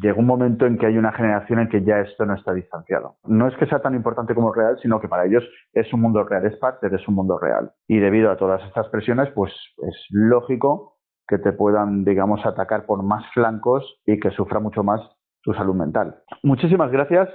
llega 0.01 0.19
un 0.19 0.25
momento 0.25 0.65
en 0.65 0.77
que 0.77 0.85
hay 0.85 0.97
una 0.97 1.11
generación 1.11 1.59
en 1.59 1.69
que 1.69 1.83
ya 1.83 1.99
esto 1.99 2.25
no 2.25 2.35
está 2.35 2.53
distanciado. 2.53 3.17
No 3.25 3.47
es 3.47 3.55
que 3.57 3.65
sea 3.65 3.81
tan 3.81 3.95
importante 3.95 4.35
como 4.35 4.53
real, 4.53 4.77
sino 4.81 4.99
que 4.99 5.07
para 5.07 5.25
ellos 5.25 5.43
es 5.73 5.91
un 5.93 6.01
mundo 6.01 6.23
real, 6.23 6.45
es 6.45 6.57
parte 6.57 6.89
de 6.89 6.99
su 6.99 7.11
mundo 7.11 7.39
real. 7.39 7.71
Y 7.87 7.99
debido 7.99 8.31
a 8.31 8.37
todas 8.37 8.63
estas 8.65 8.87
presiones, 8.89 9.29
pues 9.33 9.51
es 9.77 9.95
lógico 10.09 10.98
que 11.29 11.37
te 11.37 11.53
puedan, 11.53 12.03
digamos, 12.03 12.43
atacar 12.43 12.87
por 12.87 13.03
más 13.03 13.23
flancos 13.33 13.85
y 14.05 14.19
que 14.19 14.31
sufra 14.31 14.59
mucho 14.59 14.83
más 14.83 14.99
tu 15.43 15.53
salud 15.53 15.75
mental. 15.75 16.15
Muchísimas 16.41 16.91
gracias, 16.91 17.29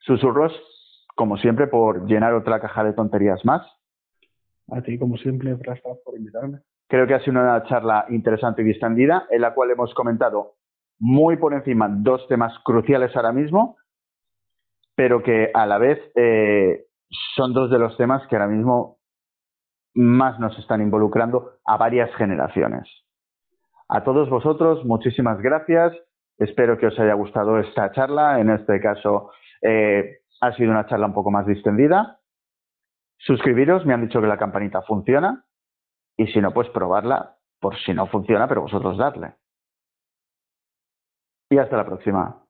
susurros, 0.00 0.52
como 1.16 1.38
siempre, 1.38 1.66
por 1.66 2.06
llenar 2.06 2.34
otra 2.34 2.60
caja 2.60 2.84
de 2.84 2.92
tonterías 2.92 3.42
más. 3.44 3.62
A 4.70 4.82
ti, 4.82 4.98
como 4.98 5.16
siempre, 5.16 5.56
gracias 5.58 5.98
por 6.04 6.18
invitarme. 6.18 6.58
Creo 6.86 7.06
que 7.06 7.14
ha 7.14 7.20
sido 7.20 7.40
una 7.40 7.62
charla 7.64 8.04
interesante 8.10 8.60
y 8.60 8.66
distendida, 8.66 9.26
en 9.30 9.40
la 9.40 9.54
cual 9.54 9.70
hemos 9.70 9.94
comentado 9.94 10.56
muy 10.98 11.38
por 11.38 11.54
encima 11.54 11.88
dos 11.90 12.26
temas 12.28 12.52
cruciales 12.62 13.16
ahora 13.16 13.32
mismo, 13.32 13.78
pero 14.94 15.22
que 15.22 15.50
a 15.54 15.66
la 15.66 15.78
vez 15.78 15.98
eh, 16.14 16.84
son 17.36 17.54
dos 17.54 17.70
de 17.70 17.78
los 17.78 17.96
temas 17.96 18.26
que 18.28 18.36
ahora 18.36 18.48
mismo 18.48 18.98
más 19.94 20.38
nos 20.40 20.58
están 20.58 20.82
involucrando 20.82 21.52
a 21.64 21.78
varias 21.78 22.14
generaciones. 22.16 22.86
A 23.88 24.02
todos 24.02 24.28
vosotros, 24.30 24.84
muchísimas 24.84 25.40
gracias. 25.40 25.92
Espero 26.38 26.78
que 26.78 26.86
os 26.86 26.98
haya 26.98 27.14
gustado 27.14 27.58
esta 27.58 27.92
charla. 27.92 28.40
En 28.40 28.50
este 28.50 28.80
caso, 28.80 29.30
eh, 29.62 30.20
ha 30.40 30.52
sido 30.52 30.70
una 30.70 30.86
charla 30.86 31.06
un 31.06 31.14
poco 31.14 31.30
más 31.30 31.46
distendida. 31.46 32.18
Suscribiros, 33.18 33.86
me 33.86 33.94
han 33.94 34.06
dicho 34.06 34.20
que 34.20 34.26
la 34.26 34.38
campanita 34.38 34.82
funciona. 34.82 35.44
Y 36.16 36.26
si 36.28 36.40
no, 36.40 36.52
pues 36.52 36.68
probarla 36.70 37.36
por 37.60 37.76
si 37.78 37.94
no 37.94 38.06
funciona, 38.06 38.48
pero 38.48 38.62
vosotros 38.62 38.98
darle 38.98 39.34
y 41.54 41.58
hasta 41.58 41.76
la 41.76 41.86
próxima. 41.86 42.43